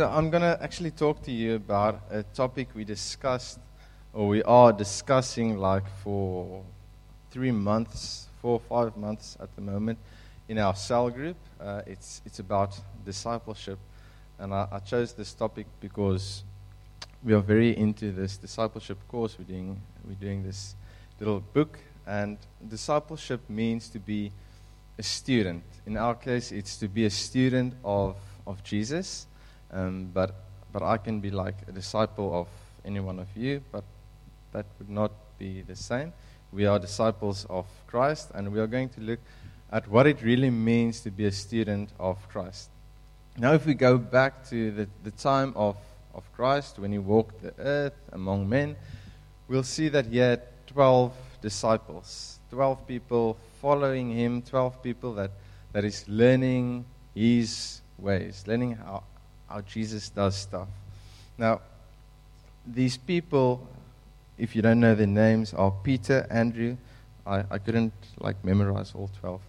so 0.00 0.08
I'm 0.08 0.30
going 0.30 0.40
to 0.40 0.58
actually 0.62 0.92
talk 0.92 1.22
to 1.24 1.30
you 1.30 1.56
about 1.56 2.00
a 2.10 2.22
topic 2.22 2.68
we 2.74 2.84
discussed, 2.84 3.58
or 4.14 4.28
we 4.28 4.42
are 4.44 4.72
discussing, 4.72 5.58
like 5.58 5.82
for 6.02 6.62
three 7.30 7.50
months, 7.50 8.26
four 8.40 8.52
or 8.52 8.60
five 8.60 8.96
months 8.96 9.36
at 9.42 9.54
the 9.56 9.60
moment 9.60 9.98
in 10.48 10.56
our 10.56 10.74
cell 10.74 11.10
group. 11.10 11.36
Uh, 11.60 11.82
it's, 11.86 12.22
it's 12.24 12.38
about 12.38 12.80
discipleship. 13.04 13.78
And 14.38 14.54
I, 14.54 14.68
I 14.72 14.78
chose 14.78 15.12
this 15.12 15.34
topic 15.34 15.66
because 15.82 16.44
we 17.22 17.34
are 17.34 17.40
very 17.40 17.76
into 17.76 18.10
this 18.10 18.38
discipleship 18.38 18.96
course. 19.06 19.36
We're 19.38 19.44
doing, 19.44 19.78
we're 20.08 20.14
doing 20.14 20.42
this 20.42 20.76
little 21.18 21.40
book. 21.52 21.78
And 22.06 22.38
discipleship 22.66 23.42
means 23.50 23.90
to 23.90 23.98
be 23.98 24.32
a 24.98 25.02
student. 25.02 25.62
In 25.84 25.98
our 25.98 26.14
case, 26.14 26.52
it's 26.52 26.78
to 26.78 26.88
be 26.88 27.04
a 27.04 27.10
student 27.10 27.74
of, 27.84 28.16
of 28.46 28.64
Jesus. 28.64 29.26
Um, 29.72 30.10
but, 30.12 30.34
but 30.72 30.82
I 30.82 30.96
can 30.96 31.20
be 31.20 31.30
like 31.30 31.56
a 31.68 31.72
disciple 31.72 32.34
of 32.38 32.48
any 32.84 33.00
one 33.00 33.18
of 33.18 33.28
you, 33.36 33.62
but 33.70 33.84
that 34.52 34.66
would 34.78 34.90
not 34.90 35.12
be 35.38 35.62
the 35.62 35.76
same. 35.76 36.12
We 36.52 36.66
are 36.66 36.78
disciples 36.78 37.46
of 37.48 37.66
Christ, 37.86 38.30
and 38.34 38.52
we 38.52 38.58
are 38.60 38.66
going 38.66 38.88
to 38.90 39.00
look 39.00 39.20
at 39.72 39.88
what 39.88 40.06
it 40.06 40.22
really 40.22 40.50
means 40.50 41.00
to 41.00 41.10
be 41.10 41.26
a 41.26 41.32
student 41.32 41.90
of 41.98 42.16
Christ. 42.28 42.68
Now, 43.38 43.52
if 43.52 43.64
we 43.64 43.74
go 43.74 43.96
back 43.96 44.48
to 44.48 44.70
the, 44.72 44.88
the 45.04 45.12
time 45.12 45.52
of, 45.54 45.76
of 46.14 46.24
Christ, 46.32 46.78
when 46.78 46.90
he 46.92 46.98
walked 46.98 47.42
the 47.42 47.54
earth 47.58 47.94
among 48.12 48.48
men, 48.48 48.76
we'll 49.48 49.62
see 49.62 49.88
that 49.88 50.06
he 50.06 50.18
had 50.18 50.42
12 50.66 51.12
disciples, 51.40 52.38
12 52.50 52.86
people 52.86 53.36
following 53.60 54.10
him, 54.10 54.42
12 54.42 54.82
people 54.82 55.14
that, 55.14 55.30
that 55.72 55.84
is 55.84 56.08
learning 56.08 56.84
his 57.14 57.80
ways, 57.98 58.44
learning 58.46 58.76
how, 58.76 59.04
how 59.50 59.60
Jesus 59.62 60.08
does 60.08 60.36
stuff. 60.36 60.68
Now, 61.36 61.60
these 62.66 62.96
people, 62.96 63.66
if 64.38 64.54
you 64.54 64.62
don't 64.62 64.80
know 64.80 64.94
their 64.94 65.06
names, 65.06 65.52
are 65.52 65.72
Peter, 65.82 66.26
Andrew. 66.30 66.76
I, 67.26 67.44
I 67.50 67.58
couldn't 67.58 67.92
like 68.18 68.42
memorize 68.44 68.92
all 68.94 69.10
12. 69.20 69.40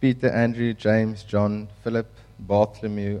Peter, 0.00 0.30
Andrew, 0.30 0.72
James, 0.72 1.22
John, 1.22 1.68
Philip, 1.84 2.06
Bartholomew. 2.38 3.20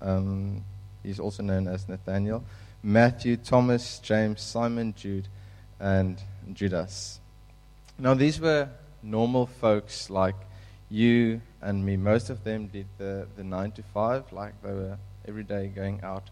Um, 0.00 0.64
he's 1.02 1.20
also 1.20 1.42
known 1.42 1.68
as 1.68 1.88
Nathaniel. 1.88 2.44
Matthew, 2.82 3.36
Thomas, 3.36 4.00
James, 4.00 4.42
Simon, 4.42 4.94
Jude, 4.96 5.28
and 5.78 6.20
Judas. 6.52 7.20
Now, 7.98 8.14
these 8.14 8.40
were 8.40 8.68
normal 9.02 9.46
folks 9.46 10.10
like 10.10 10.34
you 10.90 11.40
and 11.60 11.86
me. 11.86 11.96
Most 11.96 12.30
of 12.30 12.42
them 12.42 12.66
did 12.66 12.86
the, 12.98 13.28
the 13.36 13.44
9 13.44 13.70
to 13.72 13.82
5, 13.82 14.32
like 14.32 14.60
they 14.62 14.72
were 14.72 14.98
every 15.26 15.44
day 15.44 15.68
going 15.68 16.00
out 16.02 16.30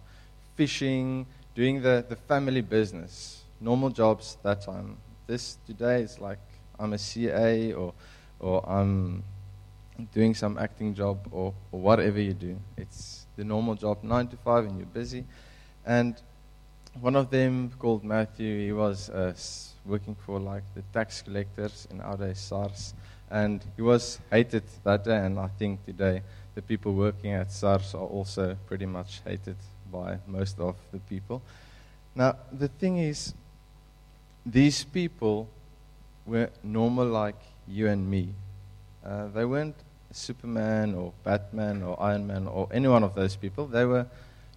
fishing, 0.61 1.25
doing 1.55 1.81
the, 1.81 2.05
the 2.07 2.17
family 2.17 2.61
business, 2.61 3.45
normal 3.63 3.89
jobs 3.89 4.37
that 4.43 4.61
time. 4.61 4.97
This 5.27 5.57
today 5.67 6.03
is 6.03 6.21
like 6.21 6.39
I'm 6.79 6.93
a 6.93 6.99
CA 6.99 7.73
or, 7.73 7.95
or 8.41 8.69
I'm 8.69 9.25
doing 10.13 10.35
some 10.35 10.59
acting 10.59 10.95
job 10.95 11.19
or, 11.31 11.55
or 11.73 11.81
whatever 11.81 12.21
you 12.21 12.35
do. 12.35 12.59
It's 12.77 13.25
the 13.37 13.45
normal 13.45 13.75
job, 13.75 14.03
9 14.03 14.29
to 14.29 14.37
5, 14.37 14.65
and 14.67 14.77
you're 14.77 14.87
busy. 14.87 15.25
And 15.87 16.15
one 17.01 17.17
of 17.17 17.31
them 17.31 17.73
called 17.79 18.05
Matthew, 18.05 18.67
he 18.67 18.73
was 18.73 19.09
uh, 19.09 19.33
working 19.87 20.15
for 20.27 20.39
like 20.39 20.65
the 20.75 20.83
tax 20.93 21.23
collectors 21.23 21.89
in 21.91 22.03
our 22.03 22.19
day, 22.19 22.35
SARS. 22.35 22.93
And 23.31 23.65
he 23.77 23.83
was 23.83 24.19
hated 24.31 24.65
that 24.85 25.05
day, 25.05 25.17
and 25.17 25.39
I 25.39 25.49
think 25.59 25.87
today 25.87 26.23
the 26.55 26.63
people 26.63 26.95
working 26.95 27.33
at 27.33 27.53
SARS 27.53 27.95
are 27.95 28.07
also 28.07 28.57
pretty 28.67 28.87
much 28.87 29.21
hated 29.25 29.57
by 29.91 30.19
most 30.27 30.59
of 30.59 30.77
the 30.93 30.99
people. 30.99 31.43
Now, 32.15 32.37
the 32.53 32.69
thing 32.69 32.99
is, 32.99 33.35
these 34.45 34.85
people 34.85 35.49
were 36.27 36.51
normal 36.63 37.07
like 37.07 37.41
you 37.69 37.89
and 37.89 38.09
me. 38.11 38.35
Uh, 39.05 39.29
they 39.29 39.45
weren't 39.45 39.77
Superman 40.13 40.95
or 40.95 41.13
Batman 41.25 41.83
or 41.83 42.01
Iron 42.03 42.27
Man 42.27 42.47
or 42.47 42.69
any 42.73 42.89
one 42.89 43.05
of 43.05 43.15
those 43.15 43.37
people. 43.37 43.67
They 43.67 43.85
were 43.85 44.07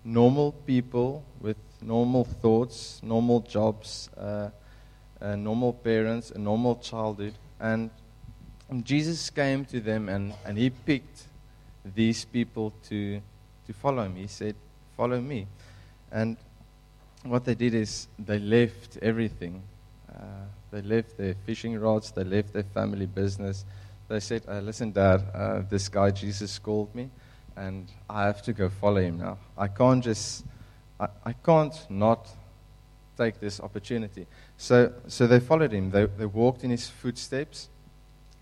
normal 0.04 0.52
people 0.66 1.24
with 1.40 1.58
normal 1.82 2.24
thoughts, 2.24 3.00
normal 3.04 3.42
jobs, 3.42 4.10
uh, 4.18 4.50
uh, 5.22 5.36
normal 5.36 5.74
parents, 5.74 6.32
a 6.32 6.40
normal 6.40 6.76
childhood. 6.78 7.34
And 7.60 7.92
Jesus 8.84 9.30
came 9.30 9.66
to 9.66 9.80
them 9.80 10.10
and, 10.10 10.34
and 10.46 10.58
he 10.58 10.70
picked 10.70 11.28
these 11.84 12.26
people 12.26 12.74
to, 12.90 13.22
to 13.68 13.74
follow 13.74 14.04
him. 14.04 14.16
He 14.16 14.28
said, 14.28 14.56
Follow 14.96 15.20
me. 15.20 15.48
And 16.12 16.38
what 17.24 17.46
they 17.46 17.56
did 17.56 17.74
is 17.74 18.08
they 18.20 18.40
left 18.40 18.98
everything. 19.02 19.64
Uh, 20.10 20.46
they 20.72 20.82
left 20.82 21.18
their 21.18 21.36
fishing 21.46 21.80
rods, 21.80 22.12
they 22.12 22.24
left 22.24 22.54
their 22.54 22.64
family 22.64 23.06
business. 23.06 23.66
They 24.08 24.20
said, 24.20 24.44
uh, 24.48 24.60
Listen, 24.60 24.92
Dad, 24.92 25.24
uh, 25.34 25.62
this 25.70 25.90
guy 25.90 26.12
Jesus 26.12 26.60
called 26.60 26.94
me, 26.94 27.10
and 27.56 27.88
I 28.10 28.26
have 28.26 28.42
to 28.44 28.54
go 28.54 28.70
follow 28.70 29.02
him 29.02 29.18
now. 29.18 29.38
I 29.58 29.68
can't 29.68 30.04
just, 30.04 30.46
I, 31.00 31.08
I 31.26 31.34
can't 31.34 31.74
not 31.90 32.28
take 33.18 33.40
this 33.40 33.60
opportunity. 33.60 34.28
So, 34.58 34.94
so 35.08 35.28
they 35.28 35.40
followed 35.40 35.72
him. 35.72 35.92
They, 35.92 36.06
they 36.06 36.26
walked 36.26 36.64
in 36.64 36.72
his 36.72 36.90
footsteps. 36.90 37.70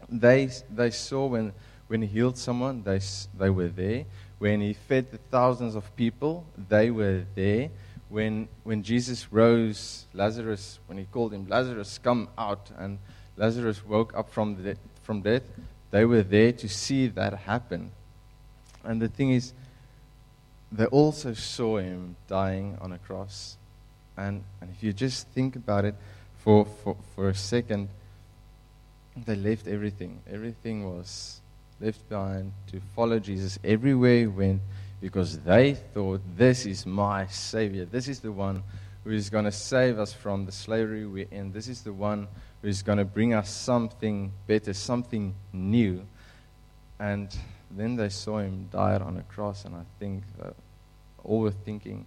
They, 0.09 0.49
they 0.69 0.91
saw 0.91 1.27
when, 1.27 1.53
when 1.91 2.01
he 2.01 2.07
healed 2.07 2.37
someone, 2.37 2.83
they, 2.83 3.01
they 3.37 3.49
were 3.49 3.67
there. 3.67 4.05
When 4.39 4.61
he 4.61 4.71
fed 4.71 5.11
the 5.11 5.17
thousands 5.17 5.75
of 5.75 5.93
people, 5.97 6.45
they 6.69 6.89
were 6.89 7.25
there. 7.35 7.69
When, 8.07 8.47
when 8.63 8.81
Jesus 8.81 9.27
rose 9.29 10.05
Lazarus, 10.13 10.79
when 10.87 10.97
he 10.97 11.03
called 11.03 11.33
him, 11.33 11.49
Lazarus, 11.49 11.99
come 12.01 12.29
out, 12.37 12.71
and 12.77 12.97
Lazarus 13.35 13.85
woke 13.85 14.15
up 14.15 14.29
from, 14.31 14.63
the, 14.63 14.77
from 15.03 15.19
death, 15.19 15.41
they 15.91 16.05
were 16.05 16.23
there 16.23 16.53
to 16.53 16.69
see 16.69 17.07
that 17.07 17.33
happen. 17.33 17.91
And 18.85 19.01
the 19.01 19.09
thing 19.09 19.31
is, 19.31 19.51
they 20.71 20.85
also 20.85 21.33
saw 21.33 21.79
him 21.79 22.15
dying 22.29 22.77
on 22.79 22.93
a 22.93 22.99
cross. 22.99 23.57
And, 24.15 24.45
and 24.61 24.71
if 24.71 24.81
you 24.81 24.93
just 24.93 25.27
think 25.35 25.57
about 25.57 25.83
it 25.83 25.95
for, 26.37 26.63
for, 26.63 26.95
for 27.15 27.27
a 27.27 27.35
second, 27.35 27.89
they 29.25 29.35
left 29.35 29.67
everything. 29.67 30.21
Everything 30.31 30.85
was 30.85 31.40
left 31.81 32.07
behind 32.09 32.51
to 32.67 32.79
follow 32.95 33.19
Jesus 33.19 33.57
everywhere 33.63 34.19
he 34.19 34.27
went 34.27 34.61
because 35.01 35.39
they 35.39 35.73
thought, 35.73 36.21
this 36.37 36.65
is 36.65 36.85
my 36.85 37.25
Savior. 37.27 37.85
This 37.85 38.07
is 38.07 38.19
the 38.19 38.31
one 38.31 38.63
who 39.03 39.11
is 39.11 39.29
going 39.29 39.45
to 39.45 39.51
save 39.51 39.97
us 39.97 40.13
from 40.13 40.45
the 40.45 40.51
slavery 40.51 41.07
we're 41.07 41.27
in. 41.31 41.51
This 41.51 41.67
is 41.67 41.81
the 41.81 41.93
one 41.93 42.27
who 42.61 42.67
is 42.67 42.83
going 42.83 42.99
to 42.99 43.05
bring 43.05 43.33
us 43.33 43.49
something 43.49 44.31
better, 44.45 44.73
something 44.73 45.33
new. 45.51 46.05
And 46.99 47.35
then 47.71 47.95
they 47.95 48.09
saw 48.09 48.37
him 48.37 48.67
die 48.71 48.97
on 48.97 49.17
a 49.17 49.23
cross, 49.23 49.65
and 49.65 49.75
I 49.75 49.83
think 49.97 50.23
uh, 50.41 50.51
all 51.23 51.39
were 51.39 51.51
thinking, 51.51 52.05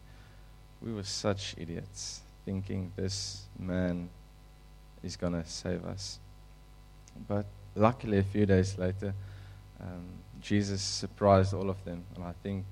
we 0.80 0.92
were 0.92 1.02
such 1.02 1.56
idiots, 1.58 2.20
thinking 2.44 2.92
this 2.94 3.42
man 3.58 4.08
is 5.02 5.16
going 5.16 5.32
to 5.32 5.44
save 5.48 5.84
us. 5.84 6.20
But 7.26 7.46
luckily, 7.74 8.18
a 8.18 8.22
few 8.22 8.46
days 8.46 8.78
later, 8.78 9.14
um, 9.80 10.04
Jesus 10.40 10.82
surprised 10.82 11.54
all 11.54 11.70
of 11.70 11.82
them. 11.84 12.04
And 12.14 12.24
I 12.24 12.32
think 12.42 12.64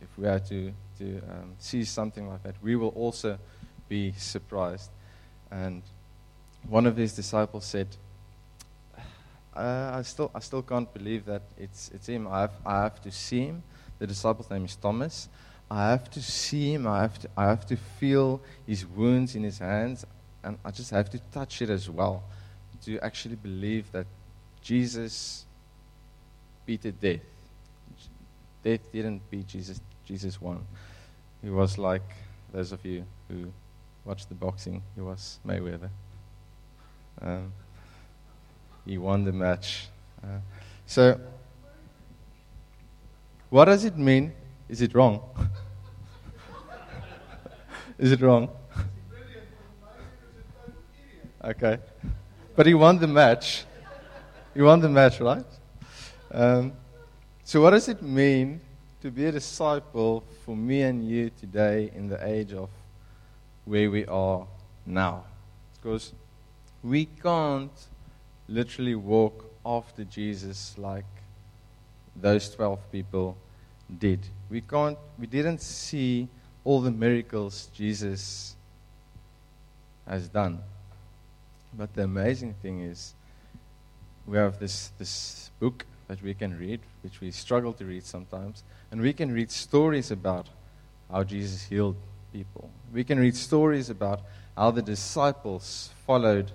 if 0.00 0.08
we 0.18 0.26
are 0.26 0.40
to, 0.40 0.72
to 0.98 1.22
um, 1.30 1.54
see 1.58 1.84
something 1.84 2.28
like 2.28 2.42
that, 2.42 2.54
we 2.62 2.76
will 2.76 2.88
also 2.88 3.38
be 3.88 4.12
surprised. 4.12 4.90
And 5.50 5.82
one 6.68 6.86
of 6.86 6.96
his 6.96 7.14
disciples 7.14 7.64
said, 7.64 7.88
uh, 9.56 9.92
I, 9.94 10.02
still, 10.02 10.30
I 10.34 10.40
still 10.40 10.62
can't 10.62 10.92
believe 10.92 11.24
that 11.26 11.42
it's, 11.58 11.90
it's 11.92 12.08
him. 12.08 12.28
I 12.28 12.42
have, 12.42 12.52
I 12.64 12.82
have 12.82 13.02
to 13.02 13.10
see 13.10 13.46
him. 13.46 13.62
The 13.98 14.06
disciple's 14.06 14.50
name 14.50 14.64
is 14.64 14.76
Thomas. 14.76 15.28
I 15.70 15.90
have 15.90 16.10
to 16.10 16.22
see 16.22 16.74
him. 16.74 16.86
I 16.86 17.02
have 17.02 17.18
to, 17.18 17.28
I 17.36 17.44
have 17.44 17.66
to 17.66 17.76
feel 17.76 18.40
his 18.66 18.86
wounds 18.86 19.34
in 19.34 19.42
his 19.42 19.58
hands. 19.58 20.06
And 20.44 20.58
I 20.64 20.70
just 20.70 20.90
have 20.90 21.10
to 21.10 21.18
touch 21.32 21.60
it 21.62 21.70
as 21.70 21.90
well 21.90 22.22
to 22.84 22.98
actually 23.00 23.34
believe 23.34 23.90
that 23.92 24.06
Jesus 24.62 25.44
beat 26.68 27.00
death. 27.00 27.20
Death 28.62 28.92
didn't 28.92 29.22
beat 29.30 29.46
Jesus. 29.46 29.80
Jesus 30.04 30.38
won. 30.38 30.66
He 31.42 31.48
was 31.48 31.78
like 31.78 32.02
those 32.52 32.72
of 32.72 32.84
you 32.84 33.04
who 33.28 33.50
watched 34.04 34.28
the 34.28 34.34
boxing. 34.34 34.82
He 34.94 35.00
was 35.00 35.38
Mayweather. 35.46 35.88
Um, 37.22 37.54
he 38.84 38.98
won 38.98 39.24
the 39.24 39.32
match. 39.32 39.88
Uh, 40.22 40.40
so, 40.84 41.18
what 43.48 43.64
does 43.64 43.86
it 43.86 43.96
mean? 43.96 44.34
Is 44.68 44.82
it 44.82 44.94
wrong? 44.94 45.22
Is 47.98 48.12
it 48.12 48.20
wrong? 48.20 48.50
Okay. 51.42 51.78
But 52.54 52.66
he 52.66 52.74
won 52.74 52.98
the 52.98 53.06
match. 53.06 53.64
He 54.52 54.60
won 54.60 54.80
the 54.80 54.90
match, 54.90 55.18
right? 55.20 55.46
Um, 56.30 56.72
so, 57.44 57.62
what 57.62 57.70
does 57.70 57.88
it 57.88 58.02
mean 58.02 58.60
to 59.00 59.10
be 59.10 59.26
a 59.26 59.32
disciple 59.32 60.24
for 60.44 60.56
me 60.56 60.82
and 60.82 61.08
you 61.08 61.30
today 61.30 61.90
in 61.94 62.08
the 62.08 62.26
age 62.26 62.52
of 62.52 62.68
where 63.64 63.90
we 63.90 64.04
are 64.06 64.46
now. 64.84 65.24
Because 65.74 66.12
we 66.82 67.04
can't 67.04 67.86
literally 68.48 68.94
walk 68.94 69.44
after 69.64 70.04
Jesus 70.04 70.74
like 70.78 71.04
those 72.16 72.50
12 72.50 72.90
people 72.90 73.36
did. 73.98 74.20
We 74.50 74.62
can't 74.62 74.98
we 75.18 75.26
didn't 75.26 75.60
see 75.60 76.28
all 76.64 76.80
the 76.80 76.90
miracles 76.90 77.68
Jesus 77.74 78.56
has 80.08 80.28
done. 80.28 80.60
But 81.74 81.94
the 81.94 82.02
amazing 82.04 82.54
thing 82.54 82.80
is 82.80 83.14
we 84.26 84.38
have 84.38 84.58
this 84.58 84.90
this 84.98 85.50
book 85.60 85.84
that 86.08 86.22
we 86.22 86.34
can 86.34 86.58
read, 86.58 86.80
which 87.02 87.20
we 87.20 87.30
struggle 87.30 87.72
to 87.74 87.84
read 87.84 88.04
sometimes, 88.04 88.64
and 88.90 89.00
we 89.00 89.12
can 89.12 89.32
read 89.32 89.50
stories 89.50 90.10
about 90.10 90.48
how 91.10 91.22
Jesus 91.22 91.64
healed 91.64 91.96
people. 92.32 92.70
We 92.92 93.04
can 93.04 93.18
read 93.18 93.36
stories 93.36 93.90
about 93.90 94.20
how 94.56 94.70
the 94.70 94.82
disciples 94.82 95.90
followed 96.06 96.50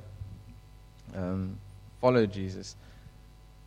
um, 1.16 1.58
followed 2.02 2.34
Jesus. 2.34 2.76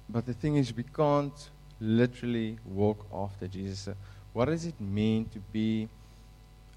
But 0.08 0.26
the 0.26 0.34
thing 0.34 0.56
is, 0.56 0.74
we 0.74 0.82
can't 0.82 1.50
literally 1.80 2.58
walk 2.64 3.06
after 3.12 3.46
Jesus. 3.46 3.94
What 4.32 4.46
does 4.46 4.66
it 4.66 4.80
mean 4.80 5.26
to 5.32 5.38
be 5.52 5.88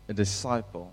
a 0.07 0.13
disciple? 0.13 0.91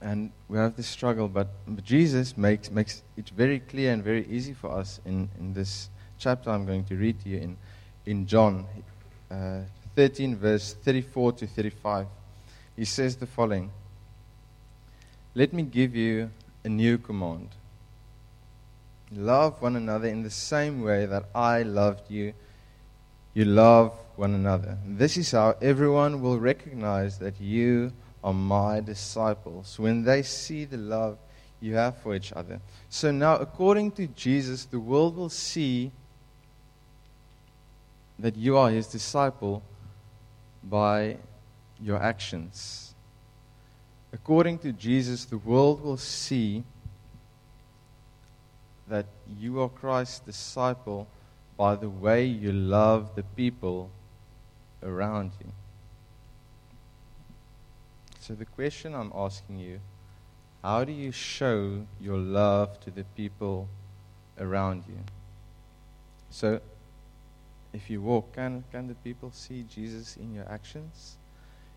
And 0.00 0.30
we 0.48 0.58
have 0.58 0.76
this 0.76 0.86
struggle, 0.86 1.26
but, 1.26 1.48
Jesus 1.82 2.36
makes, 2.36 2.70
makes 2.70 3.02
it 3.16 3.30
very 3.30 3.60
clear 3.60 3.92
and 3.92 4.04
very 4.04 4.26
easy 4.26 4.52
for 4.52 4.70
us 4.70 5.00
in, 5.06 5.30
in 5.38 5.54
this 5.54 5.88
chapter 6.18 6.50
I'm 6.50 6.66
going 6.66 6.84
to 6.84 6.96
read 6.96 7.20
to 7.22 7.28
you 7.28 7.38
in, 7.38 7.56
in 8.04 8.26
John 8.26 8.66
uh, 9.30 9.60
13, 9.94 10.36
verse 10.36 10.74
34 10.74 11.32
to 11.32 11.46
35. 11.46 12.06
He 12.76 12.84
says 12.84 13.16
the 13.16 13.26
following 13.26 13.70
Let 15.34 15.52
me 15.52 15.62
give 15.62 15.96
you 15.96 16.30
a 16.64 16.68
new 16.68 16.98
command. 16.98 17.48
Love 19.12 19.62
one 19.62 19.76
another 19.76 20.08
in 20.08 20.22
the 20.22 20.30
same 20.30 20.82
way 20.82 21.06
that 21.06 21.24
I 21.34 21.62
loved 21.62 22.10
you. 22.10 22.34
You 23.34 23.44
love 23.44 23.92
one 24.16 24.34
another. 24.34 24.78
This 24.84 25.16
is 25.16 25.30
how 25.30 25.56
everyone 25.62 26.20
will 26.20 26.38
recognize 26.38 27.18
that 27.18 27.40
you 27.40 27.92
are 28.24 28.32
my 28.32 28.80
disciples 28.80 29.78
when 29.78 30.02
they 30.02 30.22
see 30.22 30.64
the 30.64 30.78
love 30.78 31.18
you 31.60 31.74
have 31.74 31.96
for 31.98 32.14
each 32.14 32.32
other. 32.32 32.60
So 32.88 33.10
now, 33.10 33.36
according 33.36 33.92
to 33.92 34.06
Jesus, 34.08 34.64
the 34.64 34.80
world 34.80 35.16
will 35.16 35.28
see 35.28 35.92
that 38.18 38.36
you 38.36 38.56
are 38.56 38.70
his 38.70 38.86
disciple 38.86 39.62
by 40.64 41.16
your 41.80 42.02
actions. 42.02 42.94
According 44.12 44.58
to 44.60 44.72
Jesus, 44.72 45.24
the 45.24 45.38
world 45.38 45.82
will 45.82 45.96
see 45.96 46.64
that 48.88 49.06
you 49.38 49.60
are 49.60 49.68
Christ's 49.68 50.20
disciple 50.20 51.06
by 51.56 51.74
the 51.74 51.90
way 51.90 52.24
you 52.24 52.52
love 52.52 53.14
the 53.14 53.22
people 53.22 53.90
around 54.82 55.32
you. 55.40 55.50
So, 58.20 58.34
the 58.34 58.44
question 58.44 58.94
I'm 58.94 59.12
asking 59.14 59.58
you 59.58 59.80
how 60.62 60.84
do 60.84 60.92
you 60.92 61.12
show 61.12 61.86
your 62.00 62.16
love 62.18 62.80
to 62.80 62.90
the 62.90 63.04
people 63.16 63.68
around 64.38 64.82
you? 64.88 64.98
So, 66.30 66.60
if 67.76 67.90
you 67.90 68.00
walk, 68.00 68.34
can, 68.34 68.64
can 68.72 68.88
the 68.88 68.94
people 68.94 69.30
see 69.30 69.64
Jesus 69.68 70.16
in 70.16 70.34
your 70.34 70.48
actions? 70.50 71.16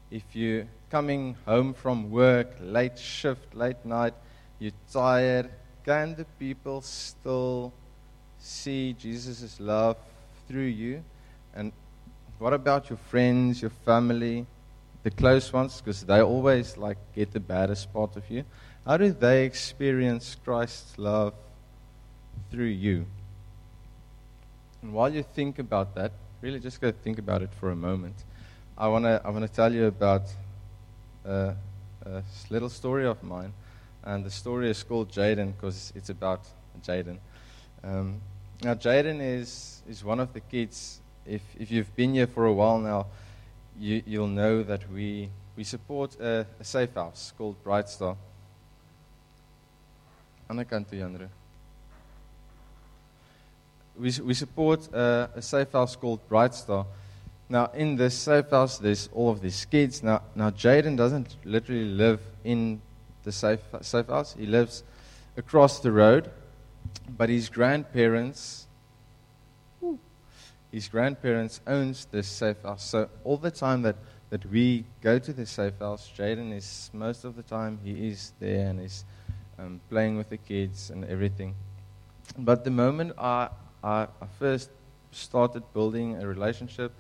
If 0.10 0.24
you're 0.34 0.66
coming 0.90 1.36
home 1.46 1.74
from 1.74 2.10
work, 2.10 2.56
late 2.62 2.98
shift, 2.98 3.54
late 3.54 3.84
night, 3.86 4.14
you're 4.60 4.72
tired, 4.92 5.52
can 5.86 6.16
the 6.16 6.26
people 6.40 6.82
still 6.82 7.74
see 8.40 8.94
Jesus' 8.94 9.60
love 9.60 9.98
through 10.48 10.72
you? 10.84 11.04
And 11.54 11.72
what 12.40 12.54
about 12.54 12.90
your 12.90 12.98
friends, 12.98 13.62
your 13.62 13.72
family, 13.72 14.46
the 15.04 15.12
close 15.12 15.52
ones? 15.52 15.82
Because 15.82 16.04
they 16.04 16.22
always 16.22 16.78
like 16.78 16.98
get 17.14 17.32
the 17.32 17.40
baddest 17.40 17.92
part 17.94 18.16
of 18.16 18.30
you. 18.30 18.46
How 18.86 18.98
do 18.98 19.12
they 19.12 19.46
experience 19.46 20.38
Christ's 20.44 20.98
love 20.98 21.34
through 22.50 22.66
you? 22.66 23.06
And 24.82 24.94
while 24.94 25.14
you 25.14 25.24
think 25.24 25.60
about 25.60 25.96
that, 25.96 26.12
really 26.42 26.60
just 26.60 26.80
go 26.80 26.92
think 26.92 27.20
about 27.20 27.42
it 27.42 27.54
for 27.54 27.72
a 27.72 27.76
moment. 27.76 28.16
I 28.78 28.88
want 28.88 29.06
to 29.06 29.22
I 29.24 29.30
wanna 29.30 29.48
tell 29.48 29.74
you 29.74 29.86
about 29.86 30.24
a, 31.26 31.56
a 32.06 32.24
little 32.50 32.70
story 32.70 33.06
of 33.06 33.22
mine. 33.24 33.54
And 34.04 34.24
the 34.24 34.32
story 34.32 34.70
is 34.70 34.82
called 34.84 35.12
Jaden 35.12 35.54
because 35.56 35.92
it's 35.96 36.10
about 36.10 36.42
Jaden. 36.82 37.18
Um, 37.84 38.22
now, 38.62 38.74
Jaden 38.74 39.22
is, 39.22 39.82
is 39.88 40.04
one 40.04 40.20
of 40.20 40.34
the 40.34 40.42
kids. 40.42 41.00
If, 41.26 41.42
if 41.58 41.72
you've 41.72 41.96
been 41.96 42.14
here 42.14 42.28
for 42.28 42.46
a 42.46 42.54
while 42.54 42.80
now, 42.80 43.08
you, 43.80 44.04
you'll 44.06 44.28
know 44.28 44.64
that 44.64 44.90
we, 44.92 45.30
we 45.56 45.64
support 45.64 46.20
a, 46.20 46.46
a 46.60 46.64
safe 46.64 46.94
house 46.94 47.34
called 47.38 47.62
Bright 47.64 47.88
Star. 47.88 48.18
Ander 50.50 50.66
kant 50.66 50.90
toe, 50.90 51.30
we, 54.00 54.12
we 54.24 54.34
support 54.34 54.88
a, 54.94 55.30
a 55.36 55.42
safe 55.42 55.72
house 55.74 55.96
called 55.96 56.28
Bright 56.30 56.56
Star. 56.56 56.86
Now, 57.50 57.72
in 57.74 57.96
this 57.96 58.16
safe 58.16 58.50
house, 58.50 58.78
there's 58.78 59.10
all 59.12 59.30
of 59.30 59.42
these 59.42 59.66
kids. 59.66 60.02
Now, 60.04 60.22
now 60.36 60.52
Jaden 60.52 60.96
doesn't 60.96 61.36
literally 61.44 61.86
live 61.86 62.22
in 62.44 62.82
the 63.24 63.32
safe, 63.32 63.60
safe 63.82 64.08
house. 64.08 64.36
He 64.38 64.46
lives 64.46 64.84
across 65.36 65.80
the 65.80 65.92
road, 65.92 66.30
but 67.18 67.30
his 67.30 67.50
grandparents, 67.50 68.68
his 70.72 70.88
grandparents 70.88 71.60
owns 71.68 72.06
this 72.06 72.28
safe 72.28 72.62
house. 72.64 72.86
So 72.86 73.10
all 73.24 73.38
the 73.38 73.52
time 73.52 73.82
that, 73.82 73.96
that 74.30 74.46
we 74.46 74.86
go 75.02 75.20
to 75.20 75.34
the 75.34 75.46
safe 75.46 75.80
house, 75.80 76.10
Jaden 76.16 76.56
is 76.56 76.90
most 76.94 77.26
of 77.26 77.36
the 77.36 77.44
time 77.44 77.80
he 77.84 78.10
is 78.10 78.32
there 78.40 78.68
and 78.68 78.80
is 78.80 79.04
um, 79.58 79.82
playing 79.90 80.18
with 80.18 80.30
the 80.30 80.38
kids 80.38 80.92
and 80.92 81.04
everything. 81.06 81.56
But 82.38 82.64
the 82.64 82.72
moment 82.72 83.14
I, 83.18 83.50
I, 83.84 84.08
I 84.22 84.26
first 84.38 84.70
started 85.12 85.64
building 85.74 86.22
a 86.22 86.28
relationship, 86.28 86.92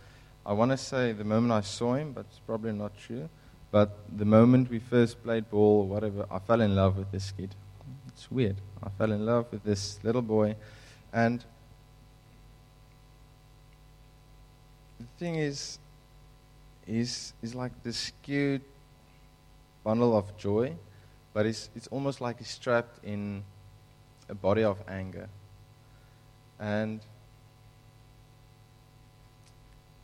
I 0.46 0.54
want 0.54 0.72
to 0.72 0.78
say 0.78 1.12
the 1.12 1.24
moment 1.24 1.52
I 1.52 1.62
saw 1.62 1.94
him, 1.96 2.14
but 2.14 2.26
it's 2.30 2.40
probably 2.40 2.72
not 2.72 2.98
true. 2.98 3.30
But 3.72 3.96
the 4.18 4.26
moment 4.26 4.70
we 4.70 4.80
first 4.80 5.22
played 5.24 5.50
ball 5.50 5.82
or 5.82 5.88
whatever, 5.88 6.26
I 6.32 6.40
fell 6.40 6.62
in 6.62 6.76
love 6.76 6.98
with 6.98 7.12
this 7.12 7.32
kid. 7.32 7.54
It's 8.08 8.32
weird. 8.32 8.56
I 8.82 8.90
fell 8.90 9.12
in 9.12 9.26
love 9.26 9.46
with 9.52 9.64
this 9.64 10.00
little 10.04 10.24
boy. 10.24 10.56
And 11.14 11.44
the 15.00 15.06
thing 15.20 15.36
is, 15.36 15.78
he's, 16.86 17.34
he's 17.42 17.54
like 17.54 17.84
this 17.84 18.12
cute 18.24 18.64
bundle 19.84 20.18
of 20.18 20.36
joy, 20.36 20.74
but 21.34 21.46
it's, 21.46 21.70
it's 21.76 21.88
almost 21.88 22.22
like 22.22 22.40
he's 22.40 22.58
trapped 22.58 23.04
in 23.04 23.44
a 24.30 24.34
body 24.34 24.64
of 24.64 24.78
anger. 24.88 25.30
And 26.60 27.00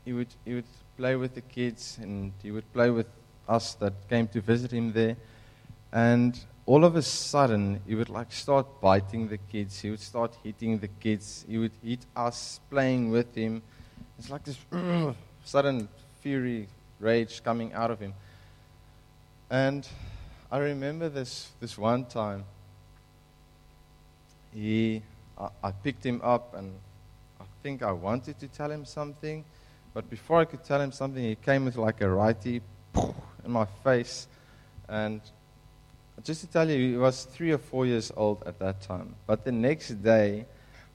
he 0.05 0.13
would, 0.13 0.27
he 0.45 0.53
would 0.55 0.65
play 0.97 1.15
with 1.15 1.35
the 1.35 1.41
kids 1.41 1.97
and 2.01 2.31
he 2.41 2.51
would 2.51 2.71
play 2.73 2.89
with 2.89 3.07
us 3.47 3.73
that 3.75 3.93
came 4.09 4.27
to 4.29 4.41
visit 4.41 4.71
him 4.71 4.93
there. 4.93 5.17
And 5.91 6.39
all 6.65 6.83
of 6.83 6.95
a 6.95 7.01
sudden, 7.01 7.81
he 7.85 7.95
would 7.95 8.09
like 8.09 8.31
start 8.31 8.81
biting 8.81 9.27
the 9.27 9.37
kids. 9.37 9.79
He 9.79 9.89
would 9.91 9.99
start 9.99 10.35
hitting 10.43 10.79
the 10.79 10.87
kids. 10.87 11.45
He 11.47 11.57
would 11.57 11.71
hit 11.83 11.99
us 12.15 12.59
playing 12.69 13.11
with 13.11 13.35
him. 13.35 13.61
It's 14.17 14.29
like 14.29 14.43
this 14.43 14.57
sudden 15.43 15.87
fury, 16.21 16.67
rage 16.99 17.43
coming 17.43 17.73
out 17.73 17.91
of 17.91 17.99
him. 17.99 18.13
And 19.49 19.87
I 20.51 20.57
remember 20.57 21.09
this, 21.09 21.49
this 21.59 21.77
one 21.77 22.05
time. 22.05 22.45
He, 24.53 25.03
I, 25.37 25.71
picked 25.71 26.05
him 26.05 26.21
up 26.23 26.55
and 26.55 26.73
I 27.39 27.43
think 27.61 27.83
I 27.83 27.91
wanted 27.91 28.39
to 28.39 28.47
tell 28.47 28.71
him 28.71 28.85
something. 28.85 29.43
But 29.93 30.09
before 30.09 30.39
I 30.39 30.45
could 30.45 30.63
tell 30.63 30.81
him 30.81 30.91
something, 30.91 31.23
he 31.23 31.35
came 31.35 31.65
with 31.65 31.77
like 31.77 32.01
a 32.01 32.09
righty 32.09 32.61
in 33.43 33.51
my 33.51 33.65
face. 33.83 34.27
And 34.87 35.21
just 36.23 36.41
to 36.41 36.47
tell 36.47 36.69
you, 36.69 36.91
he 36.91 36.97
was 36.97 37.25
three 37.25 37.51
or 37.51 37.57
four 37.57 37.85
years 37.85 38.11
old 38.15 38.43
at 38.45 38.59
that 38.59 38.81
time. 38.81 39.15
But 39.27 39.43
the 39.43 39.51
next 39.51 39.89
day, 40.03 40.45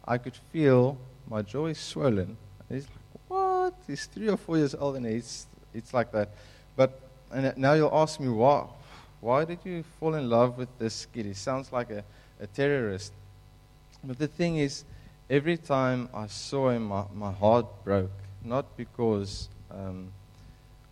I 0.06 0.18
could 0.18 0.36
feel 0.52 0.98
my 1.28 1.42
jaw 1.42 1.66
is 1.66 1.78
swollen. 1.78 2.36
And 2.68 2.78
he's 2.78 2.86
like, 2.86 3.28
What? 3.28 3.74
He's 3.86 4.06
three 4.06 4.28
or 4.28 4.36
four 4.36 4.56
years 4.56 4.74
old 4.74 4.96
and 4.96 5.06
he's, 5.06 5.46
it's 5.74 5.92
like 5.92 6.12
that. 6.12 6.30
But 6.76 7.00
and 7.32 7.56
now 7.56 7.74
you'll 7.74 7.94
ask 7.94 8.18
me, 8.18 8.28
why, 8.28 8.66
why 9.20 9.44
did 9.44 9.58
you 9.64 9.84
fall 9.98 10.14
in 10.14 10.28
love 10.28 10.58
with 10.58 10.68
this 10.78 11.06
kid? 11.06 11.26
He 11.26 11.34
sounds 11.34 11.72
like 11.72 11.90
a, 11.90 12.04
a 12.40 12.46
terrorist. 12.46 13.12
But 14.02 14.18
the 14.18 14.28
thing 14.28 14.56
is, 14.56 14.84
every 15.28 15.56
time 15.56 16.08
I 16.14 16.26
saw 16.26 16.70
him, 16.70 16.84
my, 16.84 17.04
my 17.14 17.32
heart 17.32 17.66
broke. 17.84 18.10
Not 18.44 18.76
because. 18.76 19.48
Um, 19.70 20.12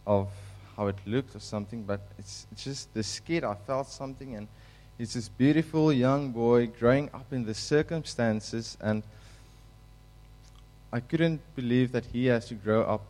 of 0.09 0.31
how 0.75 0.87
it 0.87 0.97
looked 1.07 1.37
or 1.37 1.41
something, 1.41 1.83
but 1.83 2.01
it's, 2.19 2.47
it's 2.51 2.65
just 2.65 2.95
the 2.95 3.21
kid. 3.25 3.45
I 3.45 3.55
felt 3.55 3.89
something, 3.89 4.35
and 4.35 4.49
he's 4.97 5.13
this 5.13 5.29
beautiful 5.29 5.93
young 5.93 6.31
boy 6.33 6.67
growing 6.67 7.11
up 7.13 7.31
in 7.31 7.45
the 7.45 7.55
circumstances, 7.55 8.79
and 8.81 9.03
I 10.91 11.01
couldn't 11.01 11.43
believe 11.55 11.93
that 11.93 12.07
he 12.07 12.27
has 12.27 12.47
to 12.47 12.55
grow 12.55 12.83
up 12.83 13.05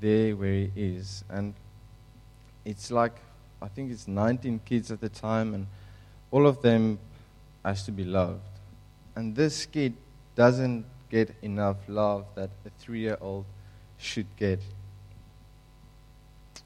there 0.00 0.36
where 0.36 0.52
he 0.52 0.70
is. 0.76 1.24
And 1.28 1.54
it's 2.64 2.92
like, 2.92 3.16
I 3.60 3.66
think 3.66 3.90
it's 3.90 4.06
19 4.06 4.60
kids 4.64 4.92
at 4.92 5.00
the 5.00 5.08
time, 5.08 5.52
and 5.52 5.66
all 6.30 6.46
of 6.46 6.62
them 6.62 7.00
has 7.64 7.82
to 7.86 7.92
be 7.92 8.04
loved. 8.04 8.40
And 9.16 9.34
this 9.34 9.66
kid 9.66 9.94
doesn't 10.34 10.84
get 11.10 11.34
enough 11.42 11.76
love 11.88 12.24
that 12.36 12.50
a 12.64 12.70
three 12.78 13.00
year 13.00 13.18
old 13.20 13.44
should 13.98 14.26
get. 14.36 14.60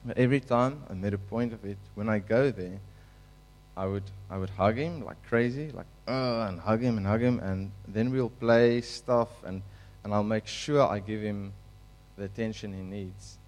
But 0.05 0.19
every 0.19 0.41
time 0.41 0.83
I 0.91 0.95
made 0.95 1.15
a 1.15 1.19
point 1.19 1.53
of 1.53 1.65
it, 1.65 1.79
when 1.95 2.09
I 2.09 2.19
go 2.19 2.51
there, 2.51 2.79
I 3.77 3.87
would, 3.87 4.05
I 4.31 4.37
would 4.37 4.51
hug 4.51 4.77
him 4.77 5.05
like 5.05 5.17
crazy, 5.27 5.71
like, 5.73 5.87
oh, 6.07 6.43
and 6.43 6.61
hug 6.61 6.81
him 6.81 6.97
and 6.99 7.07
hug 7.07 7.23
him, 7.23 7.41
and 7.41 7.73
then 7.89 8.13
we'll 8.13 8.29
play 8.29 8.83
stuff, 8.83 9.29
and, 9.45 9.63
and 10.05 10.15
I'll 10.15 10.23
make 10.23 10.47
sure 10.47 10.87
I 10.87 11.01
give 11.01 11.23
him 11.23 11.53
the 12.17 12.25
attention 12.25 12.73
he 12.73 12.83
needs. 12.83 13.39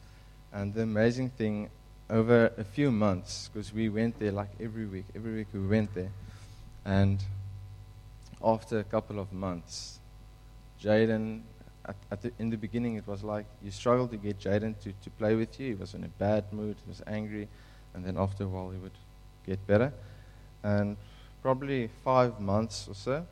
And 0.52 0.74
the 0.74 0.82
amazing 0.82 1.30
thing, 1.30 1.70
over 2.08 2.52
a 2.56 2.64
few 2.64 2.90
months, 2.90 3.50
because 3.52 3.72
we 3.72 3.88
went 3.88 4.18
there 4.18 4.32
like 4.32 4.50
every 4.60 4.86
week, 4.86 5.04
every 5.14 5.34
week 5.34 5.48
we 5.52 5.60
went 5.60 5.94
there, 5.94 6.10
and 6.84 7.22
after 8.46 8.78
a 8.78 8.84
couple 8.84 9.18
of 9.18 9.32
months, 9.32 9.98
Jaden, 10.80 11.42
at, 11.84 11.96
at 12.12 12.22
the, 12.22 12.32
in 12.38 12.48
the 12.48 12.56
beginning, 12.56 12.94
it 12.96 13.06
was 13.06 13.24
like 13.24 13.44
you 13.62 13.72
struggled 13.72 14.12
to 14.12 14.16
get 14.16 14.38
Jaden 14.38 14.78
to, 14.82 14.92
to 14.92 15.10
play 15.18 15.34
with 15.34 15.58
you. 15.58 15.68
He 15.68 15.74
was 15.74 15.94
in 15.94 16.04
a 16.04 16.08
bad 16.08 16.44
mood, 16.52 16.76
he 16.84 16.88
was 16.88 17.02
angry, 17.08 17.48
and 17.92 18.04
then 18.04 18.16
after 18.16 18.44
a 18.44 18.46
while, 18.46 18.70
he 18.70 18.78
would 18.78 18.96
get 19.44 19.66
better. 19.66 19.92
And 20.62 20.96
probably 21.42 21.90
five 22.04 22.40
months 22.40 22.86
or 22.88 22.94
so, 22.94 23.26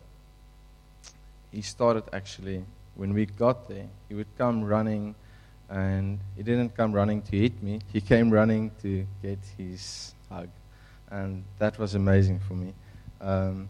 he 1.53 1.63
started 1.63 2.05
actually, 2.13 2.65
when 2.97 3.15
we 3.15 3.27
got 3.27 3.69
there, 3.69 3.87
he 4.09 4.15
would 4.15 4.37
come 4.37 4.65
running, 4.65 5.15
and 5.71 6.19
he 6.37 6.43
didn't 6.43 6.77
come 6.77 6.93
running 6.93 7.23
to 7.23 7.39
hit 7.39 7.63
me, 7.63 7.81
he 7.93 8.01
came 8.01 8.31
running 8.31 8.73
to 8.83 9.07
get 9.23 9.39
his 9.57 10.13
hug. 10.29 10.49
And 11.11 11.45
that 11.59 11.79
was 11.79 11.95
amazing 11.95 12.41
for 12.41 12.55
me. 12.55 12.75
Um, 13.21 13.69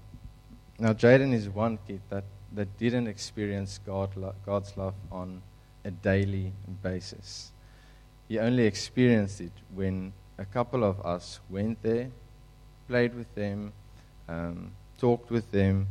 now, 0.78 0.92
Jaden 0.92 1.32
is 1.32 1.48
one 1.48 1.78
kid 1.86 2.00
that, 2.10 2.24
that 2.52 2.76
didn't 2.78 3.06
experience 3.06 3.78
God, 3.86 4.10
God's 4.44 4.76
love 4.76 4.94
on 5.10 5.42
a 5.84 5.90
daily 5.90 6.52
basis. 6.82 7.52
He 8.28 8.38
only 8.38 8.64
experienced 8.64 9.40
it 9.40 9.52
when 9.74 10.12
a 10.38 10.44
couple 10.44 10.82
of 10.82 11.04
us 11.04 11.38
went 11.48 11.82
there, 11.82 12.10
played 12.88 13.14
with 13.14 13.32
them, 13.34 13.72
um, 14.28 14.72
talked 14.98 15.30
with 15.30 15.50
them, 15.52 15.86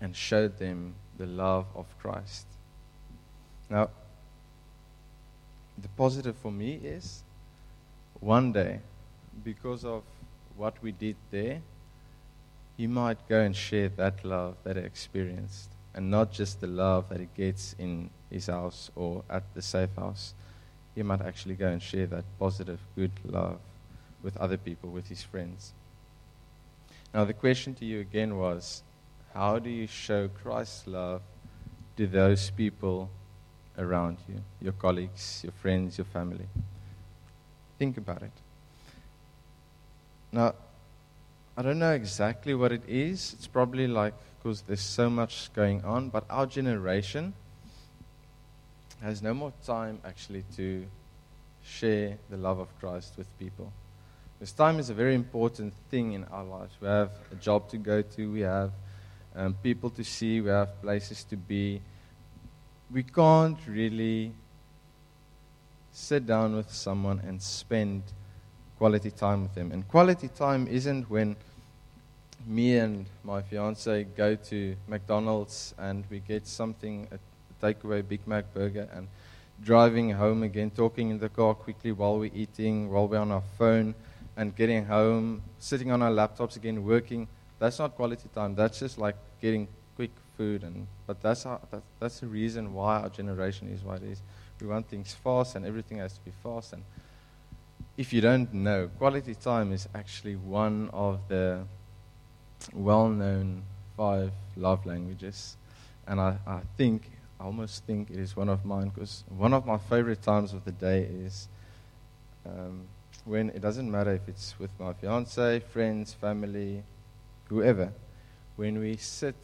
and 0.00 0.16
showed 0.16 0.58
them 0.58 0.94
the 1.18 1.26
love 1.26 1.66
of 1.76 1.86
Christ. 2.00 2.46
Now, 3.70 3.90
the 5.78 5.88
positive 5.96 6.36
for 6.36 6.50
me 6.50 6.80
is 6.82 7.22
one 8.20 8.52
day, 8.52 8.80
because 9.44 9.84
of 9.84 10.02
what 10.56 10.74
we 10.82 10.92
did 10.92 11.16
there, 11.30 11.60
he 12.76 12.86
might 12.86 13.28
go 13.28 13.40
and 13.40 13.54
share 13.54 13.88
that 13.88 14.24
love 14.24 14.56
that 14.64 14.76
he 14.76 14.82
experienced 14.82 15.70
and 15.94 16.10
not 16.10 16.32
just 16.32 16.60
the 16.60 16.66
love 16.66 17.08
that 17.08 17.20
he 17.20 17.28
gets 17.36 17.74
in 17.78 18.10
his 18.30 18.48
house 18.48 18.90
or 18.96 19.22
at 19.30 19.42
the 19.54 19.62
safe 19.62 19.94
house. 19.96 20.34
He 20.94 21.02
might 21.02 21.22
actually 21.22 21.54
go 21.54 21.68
and 21.68 21.80
share 21.80 22.06
that 22.06 22.24
positive, 22.38 22.80
good 22.96 23.12
love 23.24 23.58
with 24.22 24.36
other 24.38 24.56
people, 24.56 24.90
with 24.90 25.08
his 25.08 25.22
friends. 25.22 25.72
Now, 27.12 27.24
the 27.24 27.32
question 27.32 27.74
to 27.76 27.84
you 27.84 28.00
again 28.00 28.36
was 28.36 28.82
how 29.34 29.58
do 29.60 29.70
you 29.70 29.86
show 29.86 30.28
Christ's 30.28 30.86
love 30.86 31.22
to 31.96 32.06
those 32.06 32.50
people 32.50 33.08
around 33.78 34.18
you, 34.28 34.40
your 34.60 34.72
colleagues, 34.72 35.40
your 35.44 35.52
friends, 35.52 35.98
your 35.98 36.06
family? 36.06 36.46
Think 37.78 37.96
about 37.98 38.22
it. 38.22 38.32
Now, 40.32 40.54
I 41.56 41.62
don't 41.62 41.78
know 41.78 41.92
exactly 41.92 42.52
what 42.54 42.72
it 42.72 42.82
is. 42.88 43.32
It's 43.34 43.46
probably 43.46 43.86
like 43.86 44.14
because 44.42 44.62
there's 44.62 44.80
so 44.80 45.08
much 45.08 45.52
going 45.54 45.84
on, 45.84 46.08
but 46.08 46.24
our 46.28 46.46
generation 46.46 47.32
has 49.00 49.22
no 49.22 49.34
more 49.34 49.52
time 49.64 50.00
actually 50.04 50.44
to 50.56 50.84
share 51.62 52.18
the 52.28 52.36
love 52.36 52.58
of 52.58 52.68
Christ 52.80 53.14
with 53.16 53.26
people. 53.38 53.72
Because 54.38 54.52
time 54.52 54.80
is 54.80 54.90
a 54.90 54.94
very 54.94 55.14
important 55.14 55.74
thing 55.90 56.14
in 56.14 56.24
our 56.24 56.44
lives. 56.44 56.74
We 56.80 56.88
have 56.88 57.10
a 57.30 57.36
job 57.36 57.68
to 57.70 57.76
go 57.76 58.02
to, 58.02 58.32
we 58.32 58.40
have 58.40 58.72
um, 59.36 59.54
people 59.62 59.90
to 59.90 60.02
see, 60.02 60.40
we 60.40 60.50
have 60.50 60.80
places 60.82 61.22
to 61.24 61.36
be. 61.36 61.80
We 62.92 63.04
can't 63.04 63.58
really 63.68 64.32
sit 65.92 66.26
down 66.26 66.56
with 66.56 66.72
someone 66.72 67.20
and 67.20 67.40
spend 67.40 68.02
quality 68.84 69.10
time 69.10 69.40
with 69.44 69.54
them. 69.54 69.72
And 69.72 69.88
quality 69.88 70.28
time 70.28 70.68
isn't 70.68 71.08
when 71.08 71.36
me 72.46 72.76
and 72.76 73.06
my 73.22 73.40
fiance 73.40 74.04
go 74.14 74.34
to 74.34 74.76
McDonald's 74.88 75.74
and 75.78 76.04
we 76.10 76.18
get 76.18 76.46
something, 76.46 77.08
a 77.10 77.18
takeaway 77.64 78.06
Big 78.06 78.20
Mac 78.26 78.44
burger, 78.52 78.86
and 78.92 79.08
driving 79.62 80.10
home 80.10 80.42
again, 80.42 80.70
talking 80.70 81.08
in 81.08 81.18
the 81.18 81.30
car 81.30 81.54
quickly 81.54 81.92
while 81.92 82.18
we're 82.18 82.30
eating, 82.34 82.92
while 82.92 83.08
we're 83.08 83.24
on 83.26 83.32
our 83.32 83.46
phone, 83.58 83.94
and 84.36 84.54
getting 84.54 84.84
home, 84.84 85.40
sitting 85.58 85.90
on 85.90 86.02
our 86.02 86.10
laptops 86.10 86.56
again, 86.56 86.84
working. 86.84 87.26
That's 87.58 87.78
not 87.78 87.96
quality 87.96 88.28
time. 88.34 88.54
That's 88.54 88.78
just 88.80 88.98
like 88.98 89.16
getting 89.40 89.66
quick 89.96 90.10
food. 90.36 90.62
And 90.62 90.86
but 91.06 91.22
that's 91.22 91.44
that, 91.44 91.82
that's 92.00 92.20
the 92.20 92.26
reason 92.26 92.74
why 92.74 93.00
our 93.00 93.08
generation 93.08 93.66
is 93.72 93.82
what 93.82 94.02
it 94.02 94.10
is. 94.10 94.20
We 94.60 94.66
want 94.66 94.88
things 94.88 95.14
fast, 95.14 95.56
and 95.56 95.64
everything 95.64 95.96
has 96.04 96.12
to 96.18 96.20
be 96.22 96.32
fast. 96.42 96.74
And 96.74 96.82
if 97.96 98.12
you 98.12 98.20
don't 98.20 98.52
know, 98.52 98.88
quality 98.98 99.34
time 99.34 99.72
is 99.72 99.88
actually 99.94 100.36
one 100.36 100.90
of 100.92 101.20
the 101.28 101.64
well 102.72 103.08
known 103.08 103.62
five 103.96 104.32
love 104.56 104.84
languages. 104.84 105.56
And 106.06 106.20
I, 106.20 106.38
I 106.46 106.60
think, 106.76 107.10
I 107.40 107.44
almost 107.44 107.84
think 107.84 108.10
it 108.10 108.18
is 108.18 108.36
one 108.36 108.48
of 108.48 108.64
mine 108.64 108.88
because 108.88 109.24
one 109.28 109.54
of 109.54 109.64
my 109.64 109.78
favorite 109.78 110.22
times 110.22 110.52
of 110.52 110.64
the 110.64 110.72
day 110.72 111.02
is 111.02 111.48
um, 112.44 112.86
when 113.24 113.50
it 113.50 113.62
doesn't 113.62 113.90
matter 113.90 114.12
if 114.12 114.28
it's 114.28 114.58
with 114.58 114.70
my 114.78 114.92
fiance, 114.92 115.60
friends, 115.60 116.12
family, 116.12 116.82
whoever, 117.48 117.92
when 118.56 118.78
we 118.80 118.96
sit 118.96 119.36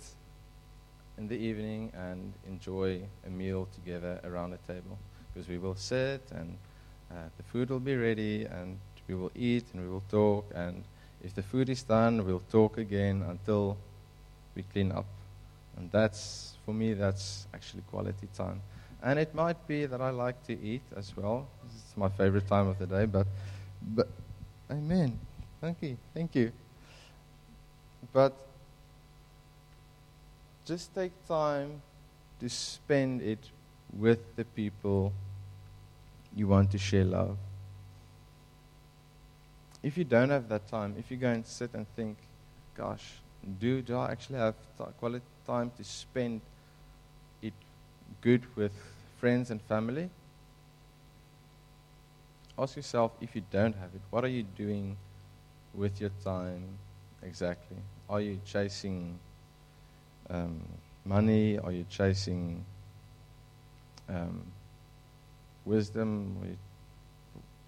in 1.17 1.29
the 1.29 1.37
evening 1.37 1.93
and 1.95 2.33
enjoy 2.49 3.01
a 3.27 3.31
meal 3.31 3.69
together 3.75 4.21
around 4.25 4.53
a 4.53 4.59
table. 4.73 4.99
Because 5.33 5.49
we 5.49 5.59
will 5.59 5.77
sit 5.77 6.23
and 6.33 6.59
uh, 7.11 7.15
the 7.37 7.43
food 7.43 7.71
will 7.71 7.81
be 7.81 7.97
ready 7.97 8.45
and 8.45 8.79
we 9.09 9.15
will 9.15 9.33
eat 9.35 9.65
and 9.73 9.83
we 9.83 9.89
will 9.89 10.05
talk. 10.11 10.51
And 10.55 10.85
if 11.23 11.35
the 11.35 11.43
food 11.43 11.69
is 11.69 11.83
done, 11.83 12.25
we'll 12.25 12.43
talk 12.51 12.79
again 12.79 13.25
until 13.29 13.77
we 14.55 14.63
clean 14.63 14.93
up. 14.93 15.07
And 15.77 15.91
that's, 15.91 16.57
for 16.65 16.73
me, 16.73 16.95
that's 16.95 17.47
actually 17.55 17.83
quality 17.91 18.29
time. 18.37 18.61
And 19.03 19.19
it 19.19 19.35
might 19.35 19.67
be 19.67 19.87
that 19.87 20.01
I 20.01 20.11
like 20.11 20.45
to 20.47 20.61
eat 20.61 20.83
as 20.97 21.17
well. 21.17 21.47
It's 21.67 21.97
my 21.97 22.09
favorite 22.09 22.47
time 22.47 22.69
of 22.69 22.79
the 22.79 22.87
day, 22.87 23.07
but, 23.07 23.27
but 23.95 24.09
amen. 24.71 25.19
Thank 25.61 25.79
you. 25.83 25.97
Thank 26.15 26.35
you. 26.35 26.53
But 28.13 28.35
just 30.65 30.95
take 30.95 31.13
time 31.27 31.83
to 32.41 32.49
spend 32.49 33.23
it 33.23 33.39
with 33.93 34.37
the 34.37 34.45
people 34.45 35.13
you 36.35 36.47
want 36.47 36.71
to 36.71 36.79
share 36.79 37.05
love. 37.05 37.37
If 39.83 39.97
you 39.97 40.05
don't 40.05 40.31
have 40.31 40.49
that 40.49 40.69
time, 40.69 40.95
if 40.99 41.11
you 41.11 41.17
go 41.17 41.29
and 41.29 41.47
sit 41.47 41.71
and 41.75 41.87
think, 41.97 42.19
gosh, 42.77 43.21
do, 43.59 43.81
do 43.83 43.97
I 43.97 44.13
actually 44.13 44.39
have 44.39 44.55
t- 44.77 44.85
quality 44.99 45.25
time 45.47 45.73
to 45.77 45.85
spend 45.85 46.43
it 47.41 47.55
good 48.21 48.45
with 48.57 48.73
friends 49.19 49.51
and 49.51 49.61
family? 49.63 50.11
Ask 52.59 52.77
yourself 52.77 53.13
if 53.21 53.35
you 53.35 53.43
don't 53.51 53.75
have 53.75 53.95
it, 53.95 54.03
what 54.11 54.23
are 54.23 54.29
you 54.29 54.43
doing 54.43 54.97
with 55.75 56.01
your 56.01 56.11
time 56.23 56.77
exactly? 57.23 57.79
Are 58.09 58.21
you 58.21 58.39
chasing 58.45 59.19
um, 60.29 60.61
money? 61.05 61.59
Are 61.59 61.73
you 61.73 61.87
chasing 61.89 62.65
um, 64.09 64.43
wisdom? 65.65 66.57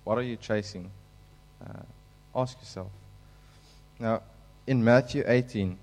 What 0.04 0.18
are 0.18 0.22
you 0.22 0.36
chasing? 0.36 0.90
Uh, 1.64 1.82
ask 2.34 2.58
yourself. 2.58 2.90
Now, 3.98 4.22
in 4.66 4.82
Matthew 4.82 5.24
18, 5.26 5.78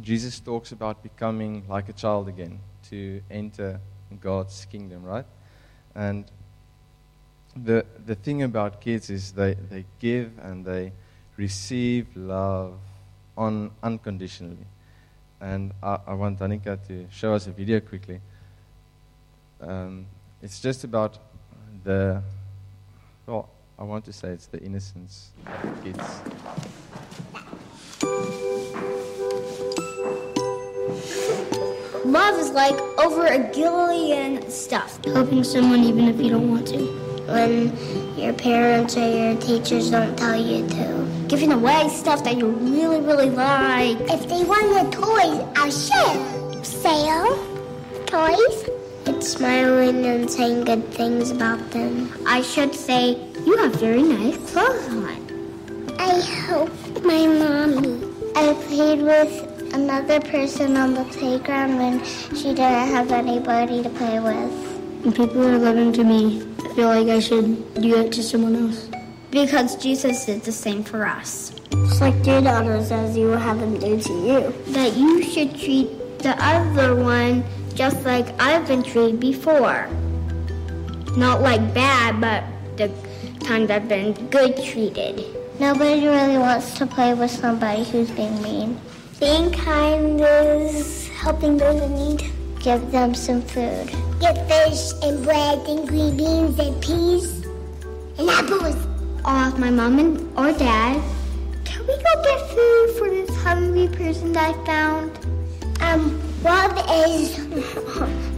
Jesus 0.00 0.40
talks 0.40 0.72
about 0.72 1.02
becoming 1.02 1.64
like 1.68 1.88
a 1.88 1.92
child 1.92 2.28
again 2.28 2.60
to 2.90 3.22
enter 3.30 3.80
God's 4.20 4.66
kingdom, 4.66 5.04
right? 5.04 5.26
And 5.94 6.24
the, 7.56 7.84
the 8.06 8.14
thing 8.14 8.42
about 8.42 8.80
kids 8.80 9.10
is 9.10 9.32
they, 9.32 9.54
they 9.54 9.84
give 9.98 10.32
and 10.42 10.64
they 10.64 10.92
receive 11.36 12.06
love 12.16 12.78
on, 13.36 13.70
unconditionally. 13.82 14.66
And 15.40 15.72
I, 15.82 15.98
I 16.06 16.14
want 16.14 16.38
Danica 16.38 16.86
to 16.88 17.06
show 17.10 17.34
us 17.34 17.46
a 17.46 17.50
video 17.50 17.80
quickly. 17.80 18.20
Um, 19.60 20.06
it's 20.42 20.60
just 20.60 20.84
about 20.84 21.18
the, 21.84 22.22
well, 23.26 23.48
I 23.78 23.84
want 23.84 24.04
to 24.06 24.12
say 24.12 24.28
it's 24.28 24.46
the 24.46 24.60
innocence 24.60 25.30
of 25.46 25.84
kids. 25.84 25.98
Love 32.04 32.40
is 32.40 32.50
like 32.50 32.74
over 32.98 33.26
a 33.26 33.38
gillion 33.52 34.50
stuff. 34.50 35.04
Helping 35.04 35.44
someone 35.44 35.80
even 35.84 36.08
if 36.08 36.20
you 36.20 36.30
don't 36.30 36.50
want 36.50 36.66
to. 36.68 36.78
When 37.28 38.18
your 38.18 38.32
parents 38.32 38.96
or 38.96 39.08
your 39.08 39.36
teachers 39.40 39.90
don't 39.90 40.16
tell 40.16 40.40
you 40.40 40.66
to. 40.68 41.24
Giving 41.28 41.52
away 41.52 41.88
stuff 41.90 42.24
that 42.24 42.36
you 42.36 42.48
really, 42.48 43.00
really 43.00 43.30
like. 43.30 44.00
If 44.10 44.28
they 44.28 44.42
want 44.42 44.74
the 44.74 44.96
toys, 44.96 45.46
I'll 45.56 45.70
share. 45.70 46.64
Sale 46.64 47.46
toys. 48.06 48.89
It's 49.06 49.32
smiling 49.32 50.04
and 50.06 50.30
saying 50.30 50.64
good 50.64 50.84
things 50.92 51.30
about 51.30 51.70
them. 51.70 52.12
I 52.26 52.42
should 52.42 52.74
say, 52.74 53.16
you 53.46 53.56
have 53.58 53.74
very 53.76 54.02
nice 54.02 54.36
clothes 54.52 54.88
on. 54.88 55.96
I 55.98 56.20
hope 56.46 56.70
my 57.04 57.26
mommy. 57.26 58.02
I 58.36 58.54
played 58.68 59.02
with 59.02 59.72
another 59.74 60.20
person 60.20 60.76
on 60.76 60.94
the 60.94 61.04
playground 61.04 61.78
when 61.78 62.04
she 62.04 62.54
didn't 62.54 62.88
have 62.94 63.10
anybody 63.10 63.82
to 63.82 63.90
play 63.90 64.20
with. 64.20 64.52
When 65.02 65.12
people 65.12 65.46
are 65.46 65.58
loving 65.58 65.92
to 65.94 66.04
me, 66.04 66.42
I 66.58 66.74
feel 66.74 66.88
like 66.88 67.08
I 67.08 67.20
should 67.20 67.74
do 67.74 67.96
it 67.96 68.12
to 68.12 68.22
someone 68.22 68.56
else. 68.56 68.88
Because 69.30 69.76
Jesus 69.76 70.26
did 70.26 70.42
the 70.42 70.52
same 70.52 70.82
for 70.84 71.06
us. 71.06 71.52
Just 71.70 72.00
like 72.00 72.26
your 72.26 72.42
daughter 72.42 72.82
says 72.84 73.16
you 73.16 73.28
will 73.28 73.38
have 73.38 73.60
them 73.60 73.78
do 73.78 73.98
to 74.00 74.12
you. 74.12 74.72
That 74.72 74.96
you 74.96 75.22
should 75.22 75.58
treat 75.58 76.18
the 76.18 76.36
other 76.44 76.94
one 76.94 77.44
just 77.74 78.04
like 78.04 78.26
I've 78.40 78.66
been 78.66 78.82
treated 78.82 79.20
before. 79.20 79.88
Not 81.16 81.42
like 81.42 81.74
bad, 81.74 82.20
but 82.20 82.44
the 82.76 82.88
times 83.44 83.70
I've 83.70 83.88
been 83.88 84.12
good 84.28 84.56
treated. 84.62 85.24
Nobody 85.58 86.06
really 86.06 86.38
wants 86.38 86.74
to 86.78 86.86
play 86.86 87.14
with 87.14 87.30
somebody 87.30 87.84
who's 87.84 88.10
being 88.10 88.40
mean. 88.42 88.80
Being 89.18 89.52
kind 89.52 90.20
is 90.20 91.08
helping 91.08 91.56
those 91.56 91.82
in 91.82 91.94
need. 91.94 92.32
Give 92.60 92.90
them 92.90 93.14
some 93.14 93.42
food. 93.42 93.90
Get 94.20 94.48
fish 94.48 94.92
and 95.02 95.24
bread 95.24 95.58
and 95.66 95.88
green 95.88 96.16
beans 96.16 96.58
and 96.58 96.82
peas 96.82 97.44
and 98.18 98.30
apples. 98.30 98.76
Ask 99.24 99.58
my 99.58 99.70
mom 99.70 99.98
and 99.98 100.38
or 100.38 100.52
dad, 100.52 101.02
can 101.64 101.86
we 101.86 101.94
go 101.96 102.22
get 102.22 102.40
food 102.50 102.90
for 102.98 103.08
this 103.10 103.34
hungry 103.42 103.88
person 103.88 104.32
that 104.32 104.54
I 104.54 104.64
found? 104.64 105.18
Um, 105.80 106.19
Rob 106.42 106.72
is 106.88 107.36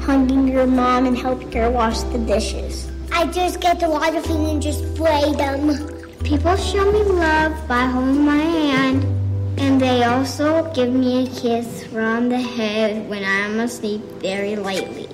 hugging 0.04 0.48
your 0.48 0.66
mom 0.66 1.06
and 1.06 1.16
helping 1.16 1.52
her 1.52 1.70
wash 1.70 2.00
the 2.00 2.18
dishes. 2.18 2.90
I 3.12 3.26
just 3.26 3.60
get 3.60 3.78
the 3.78 3.88
water 3.88 4.20
thing 4.20 4.46
and 4.46 4.60
just 4.60 4.80
spray 4.94 5.32
them. 5.34 5.68
People 6.24 6.56
show 6.56 6.90
me 6.90 6.98
love 7.04 7.68
by 7.68 7.84
holding 7.86 8.24
my 8.24 8.34
hand, 8.36 9.04
and 9.56 9.80
they 9.80 10.02
also 10.02 10.68
give 10.72 10.92
me 10.92 11.26
a 11.26 11.30
kiss 11.30 11.86
around 11.92 12.30
the 12.30 12.40
head 12.40 13.08
when 13.08 13.22
I'm 13.24 13.60
asleep 13.60 14.00
very 14.18 14.56
lightly. 14.56 15.08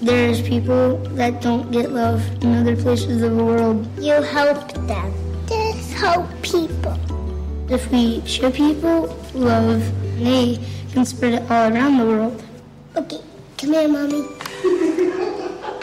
There's 0.00 0.40
people 0.40 0.96
that 1.20 1.42
don't 1.42 1.70
get 1.70 1.90
love 1.92 2.22
in 2.42 2.54
other 2.54 2.76
places 2.76 3.20
of 3.20 3.36
the 3.36 3.44
world. 3.44 3.86
You 3.98 4.22
help 4.22 4.72
them. 4.86 5.12
Just 5.48 5.92
help 5.92 6.26
people. 6.40 6.98
If 7.68 7.90
we 7.90 8.24
show 8.26 8.50
people 8.50 9.14
love, 9.34 9.82
they 10.18 10.58
can 10.96 11.04
spread 11.04 11.34
it 11.34 11.50
all 11.50 11.70
around 11.70 11.98
the 11.98 12.06
world. 12.06 12.42
Okay, 12.96 13.20
come 13.58 13.74
here, 13.74 13.86
mommy. 13.86 14.24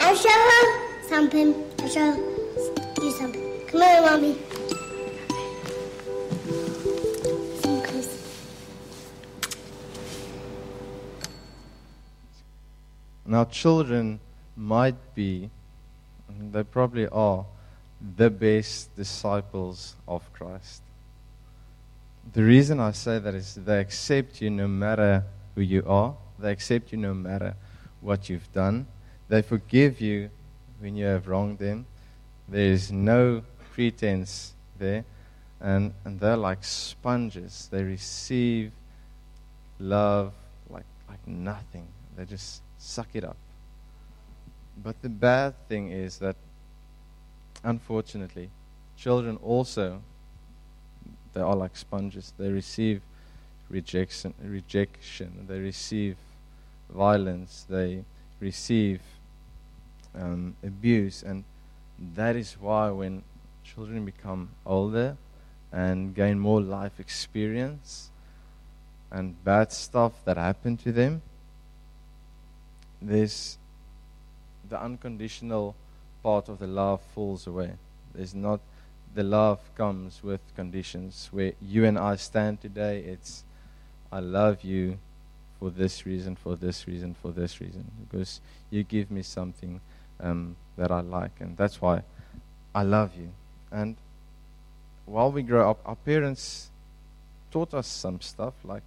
I'll 0.00 0.16
show 0.16 0.28
her 0.28 1.08
something. 1.08 1.54
I'll 1.78 1.88
show 1.88 2.16
you 3.00 3.12
something. 3.12 3.60
Come 3.68 3.80
here, 3.82 4.02
mommy. 4.02 4.36
Now, 13.24 13.44
children 13.44 14.18
might 14.56 15.14
be, 15.14 15.48
they 16.50 16.64
probably 16.64 17.06
are, 17.06 17.46
the 18.16 18.30
best 18.30 18.96
disciples 18.96 19.94
of 20.08 20.22
Christ. 20.32 20.83
The 22.32 22.42
reason 22.42 22.80
I 22.80 22.92
say 22.92 23.18
that 23.18 23.34
is 23.34 23.54
they 23.54 23.80
accept 23.80 24.40
you 24.40 24.50
no 24.50 24.66
matter 24.66 25.24
who 25.54 25.60
you 25.60 25.84
are, 25.86 26.16
they 26.38 26.50
accept 26.50 26.92
you 26.92 26.98
no 26.98 27.14
matter 27.14 27.54
what 28.00 28.28
you've 28.28 28.52
done, 28.52 28.86
they 29.28 29.42
forgive 29.42 30.00
you 30.00 30.30
when 30.80 30.96
you 30.96 31.06
have 31.06 31.28
wronged 31.28 31.58
them. 31.58 31.86
There 32.48 32.70
is 32.72 32.90
no 32.90 33.42
pretense 33.72 34.52
there, 34.78 35.04
and, 35.60 35.94
and 36.04 36.20
they're 36.20 36.36
like 36.36 36.64
sponges. 36.64 37.68
They 37.70 37.82
receive 37.82 38.72
love 39.78 40.32
like, 40.68 40.84
like 41.08 41.26
nothing, 41.26 41.86
they 42.16 42.24
just 42.24 42.62
suck 42.78 43.08
it 43.14 43.24
up. 43.24 43.36
But 44.82 45.00
the 45.02 45.08
bad 45.08 45.54
thing 45.68 45.90
is 45.90 46.18
that, 46.18 46.36
unfortunately, 47.62 48.50
children 48.96 49.36
also 49.36 50.02
they 51.34 51.40
are 51.40 51.56
like 51.56 51.76
sponges. 51.76 52.32
They 52.38 52.48
receive 52.48 53.02
rejection, 53.68 54.34
rejection. 54.42 55.46
They 55.48 55.58
receive 55.58 56.16
violence. 56.88 57.66
They 57.68 58.04
receive 58.40 59.00
um, 60.14 60.56
abuse, 60.62 61.22
and 61.22 61.44
that 62.14 62.36
is 62.36 62.56
why 62.60 62.90
when 62.90 63.22
children 63.64 64.04
become 64.04 64.50
older 64.64 65.16
and 65.72 66.14
gain 66.14 66.38
more 66.38 66.60
life 66.60 67.00
experience 67.00 68.10
and 69.10 69.42
bad 69.44 69.72
stuff 69.72 70.12
that 70.24 70.36
happened 70.36 70.78
to 70.80 70.92
them, 70.92 71.22
there's 73.02 73.58
the 74.68 74.80
unconditional 74.80 75.74
part 76.22 76.48
of 76.48 76.58
the 76.58 76.66
love 76.66 77.00
falls 77.14 77.46
away. 77.46 77.72
There's 78.14 78.34
not 78.34 78.60
the 79.14 79.22
love 79.22 79.60
comes 79.76 80.22
with 80.22 80.40
conditions. 80.56 81.28
Where 81.30 81.52
you 81.62 81.84
and 81.84 81.98
I 81.98 82.16
stand 82.16 82.60
today, 82.60 83.00
it's 83.00 83.44
I 84.10 84.20
love 84.20 84.62
you 84.62 84.98
for 85.58 85.70
this 85.70 86.04
reason, 86.04 86.36
for 86.36 86.56
this 86.56 86.86
reason, 86.86 87.14
for 87.14 87.30
this 87.30 87.60
reason, 87.60 87.84
because 88.02 88.40
you 88.70 88.82
give 88.82 89.10
me 89.10 89.22
something 89.22 89.80
um, 90.20 90.56
that 90.76 90.90
I 90.90 91.00
like, 91.00 91.32
and 91.40 91.56
that's 91.56 91.80
why 91.80 92.02
I 92.74 92.82
love 92.82 93.12
you. 93.16 93.30
And 93.70 93.96
while 95.06 95.32
we 95.32 95.42
grow 95.42 95.70
up, 95.70 95.80
our 95.84 95.96
parents 95.96 96.70
taught 97.50 97.72
us 97.74 97.86
some 97.86 98.20
stuff 98.20 98.54
like 98.64 98.82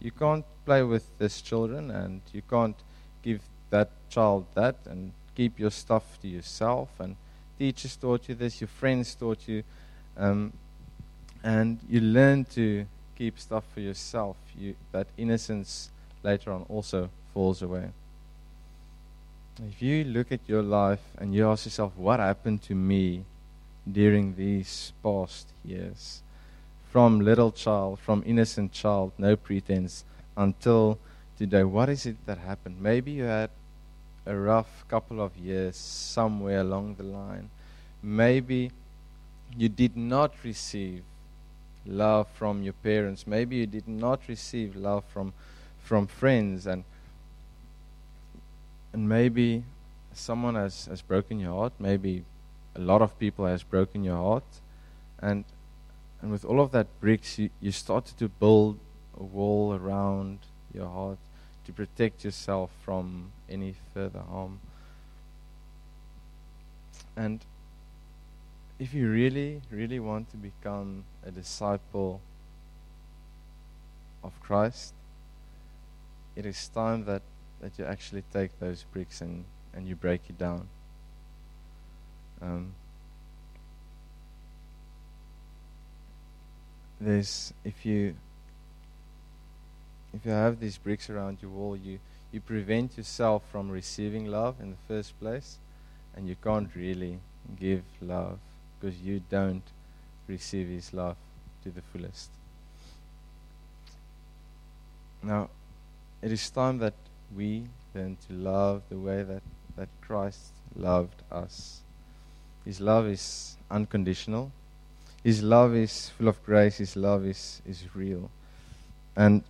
you 0.00 0.10
can't 0.10 0.44
play 0.64 0.82
with 0.82 1.06
this 1.18 1.40
children, 1.40 1.90
and 1.90 2.20
you 2.32 2.42
can't 2.42 2.76
give 3.22 3.40
that 3.70 3.90
child 4.10 4.46
that, 4.54 4.76
and 4.84 5.12
keep 5.34 5.58
your 5.58 5.70
stuff 5.70 6.18
to 6.20 6.28
yourself, 6.28 6.88
and 6.98 7.16
teachers 7.62 7.94
taught 7.94 8.28
you 8.28 8.34
this, 8.34 8.60
your 8.60 8.66
friends 8.66 9.14
taught 9.14 9.46
you, 9.46 9.62
um, 10.16 10.52
and 11.44 11.78
you 11.88 12.00
learn 12.00 12.44
to 12.44 12.84
keep 13.16 13.38
stuff 13.38 13.62
for 13.72 13.78
yourself. 13.78 14.36
You, 14.58 14.74
that 14.90 15.06
innocence 15.16 15.90
later 16.24 16.50
on 16.50 16.66
also 16.68 17.08
falls 17.32 17.62
away. 17.62 17.90
If 19.68 19.80
you 19.80 20.02
look 20.02 20.32
at 20.32 20.40
your 20.48 20.62
life 20.62 21.04
and 21.18 21.32
you 21.32 21.48
ask 21.48 21.64
yourself, 21.66 21.92
what 21.96 22.18
happened 22.18 22.62
to 22.62 22.74
me 22.74 23.24
during 23.86 24.34
these 24.34 24.92
past 25.00 25.46
years? 25.64 26.20
From 26.90 27.20
little 27.20 27.52
child, 27.52 28.00
from 28.00 28.24
innocent 28.26 28.72
child, 28.72 29.12
no 29.18 29.36
pretense, 29.36 30.04
until 30.36 30.98
today, 31.38 31.62
what 31.62 31.88
is 31.88 32.06
it 32.06 32.16
that 32.26 32.38
happened? 32.38 32.80
Maybe 32.80 33.12
you 33.12 33.22
had 33.22 33.50
a 34.26 34.36
rough 34.36 34.84
couple 34.88 35.20
of 35.20 35.36
years 35.36 35.76
somewhere 35.76 36.60
along 36.60 36.94
the 36.94 37.02
line. 37.02 37.50
Maybe 38.02 38.70
you 39.56 39.68
did 39.68 39.96
not 39.96 40.32
receive 40.44 41.02
love 41.84 42.28
from 42.34 42.62
your 42.62 42.74
parents. 42.74 43.26
Maybe 43.26 43.56
you 43.56 43.66
did 43.66 43.88
not 43.88 44.20
receive 44.28 44.76
love 44.76 45.04
from 45.12 45.32
from 45.82 46.06
friends 46.06 46.66
and 46.66 46.84
and 48.92 49.08
maybe 49.08 49.64
someone 50.12 50.54
has, 50.54 50.86
has 50.86 51.00
broken 51.02 51.40
your 51.40 51.52
heart. 51.52 51.72
Maybe 51.78 52.24
a 52.76 52.80
lot 52.80 53.02
of 53.02 53.18
people 53.18 53.46
has 53.46 53.62
broken 53.62 54.04
your 54.04 54.16
heart. 54.16 54.60
And 55.18 55.44
and 56.20 56.30
with 56.30 56.44
all 56.44 56.60
of 56.60 56.70
that 56.70 56.86
bricks 57.00 57.38
you, 57.38 57.50
you 57.60 57.72
started 57.72 58.16
to 58.18 58.28
build 58.28 58.78
a 59.18 59.22
wall 59.22 59.74
around 59.74 60.38
your 60.72 60.88
heart 60.88 61.18
to 61.66 61.72
protect 61.72 62.24
yourself 62.24 62.70
from 62.84 63.30
any 63.48 63.74
further 63.94 64.20
harm. 64.20 64.60
And 67.16 67.40
if 68.78 68.94
you 68.94 69.10
really, 69.10 69.60
really 69.70 70.00
want 70.00 70.30
to 70.30 70.36
become 70.36 71.04
a 71.24 71.30
disciple 71.30 72.20
of 74.24 74.32
Christ, 74.40 74.94
it 76.34 76.46
is 76.46 76.68
time 76.68 77.04
that, 77.04 77.22
that 77.60 77.78
you 77.78 77.84
actually 77.84 78.24
take 78.32 78.58
those 78.58 78.84
bricks 78.92 79.20
and, 79.20 79.44
and 79.74 79.86
you 79.86 79.94
break 79.94 80.22
it 80.28 80.38
down. 80.38 80.68
Um, 82.40 82.74
there's 87.00 87.52
if 87.64 87.84
you 87.84 88.16
if 90.22 90.26
you 90.26 90.32
have 90.32 90.60
these 90.60 90.78
bricks 90.78 91.10
around 91.10 91.38
your 91.42 91.50
wall, 91.50 91.76
you 91.76 91.98
you 92.30 92.40
prevent 92.40 92.96
yourself 92.96 93.42
from 93.50 93.68
receiving 93.70 94.26
love 94.26 94.54
in 94.60 94.70
the 94.70 94.76
first 94.88 95.18
place, 95.20 95.58
and 96.16 96.28
you 96.28 96.36
can't 96.42 96.74
really 96.76 97.18
give 97.58 97.82
love 98.00 98.38
because 98.80 99.00
you 99.00 99.20
don't 99.28 99.64
receive 100.28 100.68
His 100.68 100.94
love 100.94 101.16
to 101.64 101.70
the 101.70 101.82
fullest. 101.92 102.30
Now, 105.22 105.50
it 106.22 106.30
is 106.30 106.48
time 106.50 106.78
that 106.78 106.94
we 107.36 107.64
learn 107.94 108.16
to 108.28 108.32
love 108.32 108.82
the 108.88 108.98
way 108.98 109.24
that, 109.24 109.42
that 109.76 109.88
Christ 110.00 110.52
loved 110.76 111.22
us. 111.30 111.80
His 112.64 112.80
love 112.80 113.06
is 113.06 113.56
unconditional. 113.70 114.52
His 115.22 115.42
love 115.42 115.74
is 115.74 116.10
full 116.10 116.28
of 116.28 116.42
grace. 116.44 116.78
His 116.78 116.96
love 116.96 117.26
is, 117.26 117.60
is 117.66 117.94
real. 117.94 118.30
And 119.16 119.42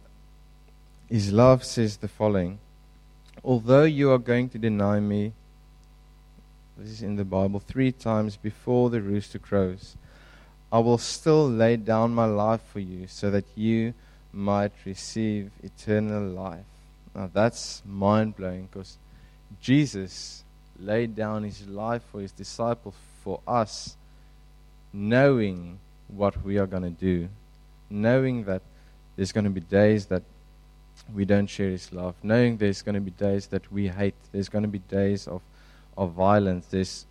His 1.12 1.30
love 1.30 1.62
says 1.62 1.98
the 1.98 2.08
following 2.08 2.58
Although 3.44 3.84
you 3.84 4.10
are 4.12 4.18
going 4.18 4.48
to 4.48 4.58
deny 4.58 4.98
me, 4.98 5.34
this 6.78 6.88
is 6.88 7.02
in 7.02 7.16
the 7.16 7.24
Bible, 7.26 7.60
three 7.60 7.92
times 7.92 8.38
before 8.38 8.88
the 8.88 9.02
rooster 9.02 9.38
crows, 9.38 9.94
I 10.72 10.78
will 10.78 10.96
still 10.96 11.46
lay 11.46 11.76
down 11.76 12.14
my 12.14 12.24
life 12.24 12.62
for 12.72 12.80
you 12.80 13.08
so 13.08 13.30
that 13.30 13.44
you 13.54 13.92
might 14.32 14.72
receive 14.86 15.50
eternal 15.62 16.22
life. 16.22 16.64
Now 17.14 17.28
that's 17.30 17.82
mind 17.84 18.34
blowing 18.34 18.70
because 18.72 18.96
Jesus 19.60 20.44
laid 20.80 21.14
down 21.14 21.42
his 21.42 21.68
life 21.68 22.00
for 22.10 22.22
his 22.22 22.32
disciples, 22.32 22.94
for 23.22 23.40
us, 23.46 23.98
knowing 24.94 25.78
what 26.08 26.42
we 26.42 26.56
are 26.56 26.66
going 26.66 26.84
to 26.84 26.88
do, 26.88 27.28
knowing 27.90 28.44
that 28.44 28.62
there's 29.14 29.32
going 29.32 29.44
to 29.44 29.50
be 29.50 29.60
days 29.60 30.06
that 30.06 30.22
we 31.14 31.24
don't 31.24 31.46
share 31.46 31.70
his 31.70 31.92
love, 31.92 32.14
knowing 32.22 32.56
there's 32.56 32.82
going 32.82 32.94
to 32.94 33.00
be 33.00 33.10
days 33.10 33.46
that 33.48 33.70
we 33.72 33.88
hate, 33.88 34.14
there's 34.32 34.48
going 34.48 34.62
to 34.62 34.68
be 34.68 34.78
days 34.78 35.26
of, 35.26 35.42
of 35.96 36.12
violence. 36.12 36.66
There's 36.66 37.06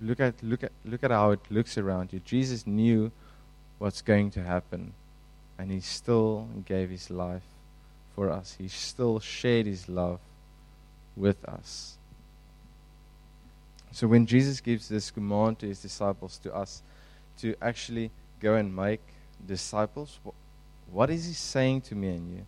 look 0.00 0.20
at 0.20 0.42
look 0.42 0.62
at 0.62 0.72
look 0.84 1.04
at 1.04 1.10
how 1.10 1.30
it 1.32 1.40
looks 1.50 1.76
around 1.76 2.12
you. 2.12 2.20
Jesus 2.20 2.66
knew 2.66 3.12
what's 3.78 4.02
going 4.02 4.30
to 4.30 4.42
happen 4.42 4.94
and 5.58 5.70
he 5.70 5.80
still 5.80 6.48
gave 6.64 6.88
his 6.90 7.10
life 7.10 7.44
for 8.14 8.30
us. 8.30 8.56
He 8.58 8.68
still 8.68 9.20
shared 9.20 9.66
his 9.66 9.88
love 9.88 10.20
with 11.16 11.44
us. 11.44 11.98
So 13.92 14.06
when 14.06 14.24
Jesus 14.24 14.60
gives 14.60 14.88
this 14.88 15.10
command 15.10 15.58
to 15.58 15.66
his 15.66 15.82
disciples, 15.82 16.38
to 16.44 16.54
us, 16.54 16.82
to 17.40 17.54
actually 17.60 18.10
go 18.40 18.54
and 18.54 18.74
make 18.74 19.00
disciples, 19.46 20.18
what 20.90 21.10
is 21.10 21.26
he 21.26 21.34
saying 21.34 21.82
to 21.82 21.94
me 21.94 22.08
and 22.08 22.30
you? 22.30 22.46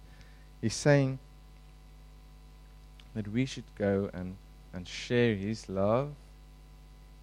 He's 0.62 0.74
saying 0.74 1.18
that 3.14 3.28
we 3.28 3.44
should 3.44 3.64
go 3.76 4.08
and, 4.14 4.36
and 4.72 4.86
share 4.86 5.34
his 5.34 5.68
love 5.68 6.12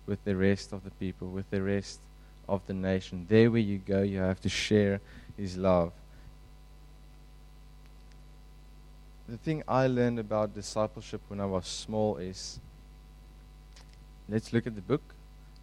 with 0.05 0.23
the 0.25 0.35
rest 0.35 0.73
of 0.73 0.83
the 0.83 0.91
people, 0.91 1.29
with 1.29 1.49
the 1.49 1.61
rest 1.61 1.99
of 2.49 2.61
the 2.67 2.73
nation. 2.73 3.25
There 3.29 3.49
where 3.49 3.61
you 3.61 3.77
go, 3.77 4.01
you 4.01 4.19
have 4.19 4.41
to 4.41 4.49
share 4.49 4.99
his 5.37 5.55
love. 5.57 5.93
The 9.29 9.37
thing 9.37 9.63
I 9.67 9.87
learned 9.87 10.19
about 10.19 10.53
discipleship 10.53 11.21
when 11.27 11.39
I 11.39 11.45
was 11.45 11.65
small 11.65 12.17
is 12.17 12.59
let's 14.27 14.51
look 14.51 14.67
at 14.67 14.75
the 14.75 14.81
book, 14.81 15.03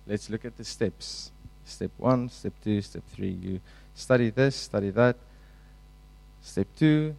let's 0.06 0.30
look 0.30 0.44
at 0.44 0.56
the 0.56 0.64
steps. 0.64 1.30
Step 1.64 1.90
one, 1.98 2.30
step 2.30 2.52
two, 2.62 2.80
step 2.80 3.02
three. 3.12 3.36
You 3.42 3.60
study 3.94 4.30
this, 4.30 4.54
study 4.54 4.90
that. 4.90 5.16
Step 6.40 6.68
two, 6.76 7.16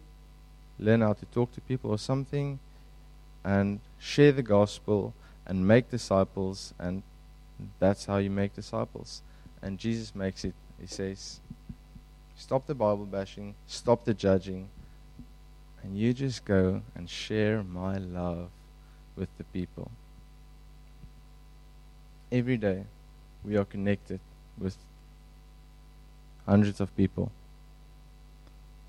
learn 0.78 1.00
how 1.00 1.12
to 1.12 1.26
talk 1.26 1.52
to 1.54 1.60
people 1.62 1.90
or 1.90 1.98
something, 1.98 2.58
and 3.44 3.80
share 3.98 4.32
the 4.32 4.42
gospel 4.42 5.14
and 5.46 5.66
make 5.66 5.90
disciples, 5.90 6.74
and 6.78 7.02
that's 7.78 8.04
how 8.04 8.18
you 8.18 8.30
make 8.30 8.54
disciples. 8.54 9.22
And 9.62 9.78
Jesus 9.78 10.14
makes 10.14 10.44
it, 10.44 10.54
He 10.80 10.86
says, 10.86 11.40
Stop 12.36 12.66
the 12.66 12.74
Bible 12.74 13.06
bashing, 13.06 13.54
stop 13.66 14.04
the 14.04 14.14
judging, 14.14 14.68
and 15.82 15.98
you 15.98 16.12
just 16.12 16.44
go 16.44 16.82
and 16.94 17.08
share 17.10 17.62
my 17.62 17.98
love 17.98 18.50
with 19.16 19.28
the 19.38 19.44
people. 19.44 19.90
Every 22.30 22.56
day, 22.56 22.84
we 23.44 23.56
are 23.56 23.64
connected 23.64 24.20
with 24.58 24.76
hundreds 26.46 26.80
of 26.80 26.94
people. 26.96 27.32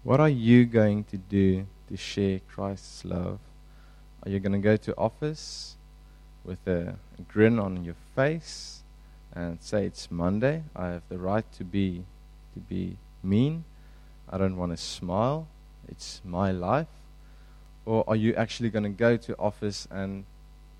What 0.04 0.20
are 0.20 0.30
you 0.30 0.66
going 0.66 1.06
to 1.06 1.18
do 1.18 1.66
to 1.90 1.98
share 1.98 2.40
Christ's 2.48 3.04
love? 3.04 3.40
Are 4.24 4.30
you 4.30 4.40
going 4.40 4.54
to 4.54 4.60
go 4.60 4.78
to 4.78 4.96
office 4.98 5.76
with 6.44 6.66
a 6.68 6.96
grin 7.28 7.60
on 7.60 7.84
your 7.84 7.96
face 8.16 8.84
and 9.34 9.58
say 9.62 9.86
it's 9.86 10.10
Monday? 10.10 10.64
I 10.76 10.90
have 10.90 11.04
the 11.10 11.18
right 11.18 11.46
to 11.54 11.64
be 11.64 12.04
to 12.54 12.60
be 12.60 12.98
mean. 13.24 13.64
I 14.30 14.38
don't 14.38 14.58
want 14.58 14.72
to 14.72 14.78
smile. 14.78 15.48
It's 15.88 16.22
my 16.24 16.52
life. 16.52 16.88
Or 17.86 18.04
are 18.08 18.16
you 18.16 18.36
actually 18.36 18.70
going 18.70 18.84
to 18.84 18.90
go 18.90 19.18
to 19.18 19.38
office 19.38 19.88
and 19.90 20.26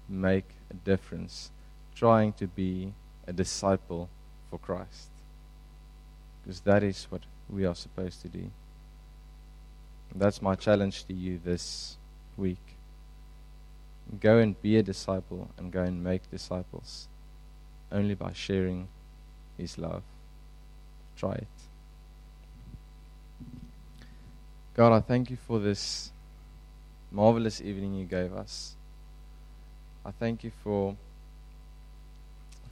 make 0.08 0.46
a 0.70 0.74
difference, 0.74 1.52
trying 1.96 2.34
to 2.34 2.48
be 2.48 2.94
a 3.28 3.34
disciple 3.34 4.10
for 4.50 4.60
Christ? 4.60 5.10
Because 6.44 6.60
that 6.62 6.84
is 6.84 7.08
what 7.10 7.22
we 7.50 7.66
are 7.66 7.76
supposed 7.76 8.22
to 8.22 8.28
do. 8.28 8.52
That's 10.16 10.42
my 10.42 10.56
challenge 10.56 11.06
to 11.06 11.14
you 11.14 11.40
this 11.44 11.98
week. 12.36 12.58
Go 14.20 14.38
and 14.40 14.60
be 14.62 14.78
a 14.78 14.84
disciple 14.84 15.50
and 15.58 15.72
go 15.72 15.84
and 15.84 16.04
make 16.04 16.30
disciples 16.32 17.08
only 17.92 18.16
by 18.16 18.34
sharing 18.34 18.88
His 19.58 19.78
love. 19.78 20.04
Try 21.16 21.34
it. 21.34 21.48
God, 24.76 24.94
I 24.94 25.02
thank 25.02 25.30
you 25.30 25.38
for 25.48 25.60
this 25.60 26.12
marvelous 27.12 27.62
evening 27.62 27.96
you 27.96 28.06
gave 28.06 28.34
us. 28.34 28.76
I 30.06 30.12
thank 30.12 30.44
you 30.44 30.52
for 30.64 30.96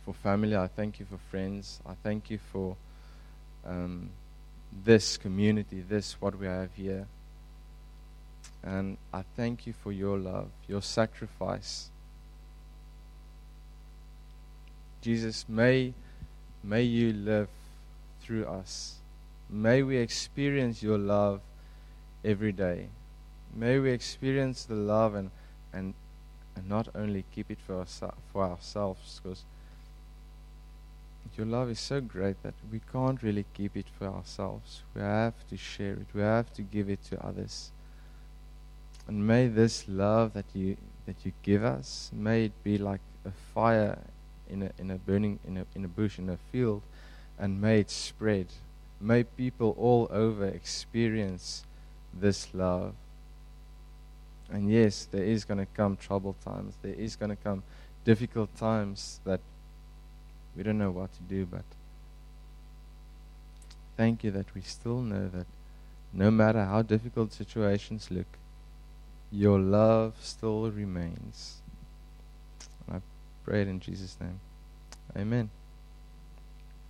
for 0.05 0.13
family. 0.13 0.55
I 0.55 0.67
thank 0.67 0.99
you 0.99 1.05
for 1.05 1.17
friends. 1.29 1.81
I 1.85 1.93
thank 2.01 2.29
you 2.29 2.39
for 2.51 2.77
um, 3.65 4.09
this 4.85 5.17
community, 5.17 5.83
this 5.87 6.15
what 6.21 6.39
we 6.39 6.47
have 6.47 6.73
here. 6.75 7.07
And 8.63 8.97
I 9.13 9.23
thank 9.35 9.65
you 9.65 9.73
for 9.73 9.91
your 9.91 10.17
love, 10.17 10.49
your 10.67 10.81
sacrifice. 10.81 11.89
Jesus, 15.01 15.45
may 15.47 15.93
may 16.63 16.83
you 16.83 17.13
live 17.13 17.47
through 18.21 18.45
us. 18.45 18.95
May 19.49 19.83
we 19.83 19.97
experience 19.97 20.83
your 20.83 20.97
love 20.97 21.39
every 22.25 22.51
day. 22.51 22.89
May 23.55 23.79
we 23.79 23.91
experience 23.91 24.65
the 24.65 24.75
love 24.75 25.15
and, 25.15 25.31
and, 25.71 25.93
and 26.55 26.67
not 26.67 26.89
only 26.93 27.23
keep 27.33 27.49
it 27.49 27.59
for, 27.65 27.75
ourse- 27.75 28.01
for 28.33 28.43
ourselves, 28.43 29.21
because 29.23 29.45
your 31.37 31.45
love 31.45 31.69
is 31.69 31.79
so 31.79 32.01
great 32.01 32.41
that 32.43 32.55
we 32.71 32.81
can't 32.91 33.21
really 33.23 33.45
keep 33.53 33.77
it 33.77 33.85
for 33.97 34.07
ourselves. 34.07 34.81
We 34.93 35.01
have 35.01 35.47
to 35.49 35.57
share 35.57 35.93
it, 35.93 36.07
we 36.13 36.21
have 36.21 36.51
to 36.53 36.61
give 36.61 36.89
it 36.89 37.03
to 37.05 37.25
others. 37.25 37.71
And 39.07 39.25
may 39.25 39.47
this 39.47 39.85
love 39.87 40.33
that 40.33 40.45
you, 40.53 40.77
that 41.05 41.15
you 41.25 41.31
give 41.41 41.63
us, 41.63 42.11
may 42.13 42.45
it 42.45 42.63
be 42.63 42.77
like 42.77 42.99
a 43.25 43.31
fire 43.53 43.97
in 44.49 44.63
a, 44.63 44.71
in 44.77 44.91
a 44.91 44.95
burning, 44.95 45.39
in 45.47 45.57
a, 45.57 45.65
in 45.75 45.85
a 45.85 45.87
bush, 45.87 46.19
in 46.19 46.29
a 46.29 46.37
field, 46.51 46.81
and 47.39 47.61
may 47.61 47.79
it 47.79 47.89
spread. 47.89 48.47
May 48.99 49.23
people 49.23 49.75
all 49.77 50.07
over 50.11 50.45
experience 50.45 51.63
this 52.13 52.53
love. 52.53 52.93
And 54.49 54.71
yes, 54.71 55.07
there 55.11 55.23
is 55.23 55.45
going 55.45 55.59
to 55.59 55.65
come 55.65 55.97
trouble 55.97 56.35
times. 56.43 56.73
There 56.81 56.93
is 56.93 57.15
going 57.15 57.29
to 57.29 57.35
come 57.35 57.63
difficult 58.05 58.55
times 58.57 59.19
that 59.25 59.41
we 60.55 60.63
don't 60.63 60.77
know 60.77 60.91
what 60.91 61.13
to 61.13 61.21
do, 61.23 61.45
but 61.45 61.63
thank 63.95 64.23
you 64.23 64.31
that 64.31 64.53
we 64.55 64.61
still 64.61 65.01
know 65.01 65.29
that 65.29 65.45
no 66.13 66.31
matter 66.31 66.63
how 66.63 66.81
difficult 66.81 67.33
situations 67.33 68.09
look, 68.09 68.25
your 69.31 69.59
love 69.59 70.15
still 70.21 70.71
remains. 70.71 71.61
I 72.91 73.01
pray 73.43 73.61
it 73.61 73.67
in 73.67 73.79
Jesus' 73.79 74.17
name. 74.19 74.39
Amen. 75.17 75.49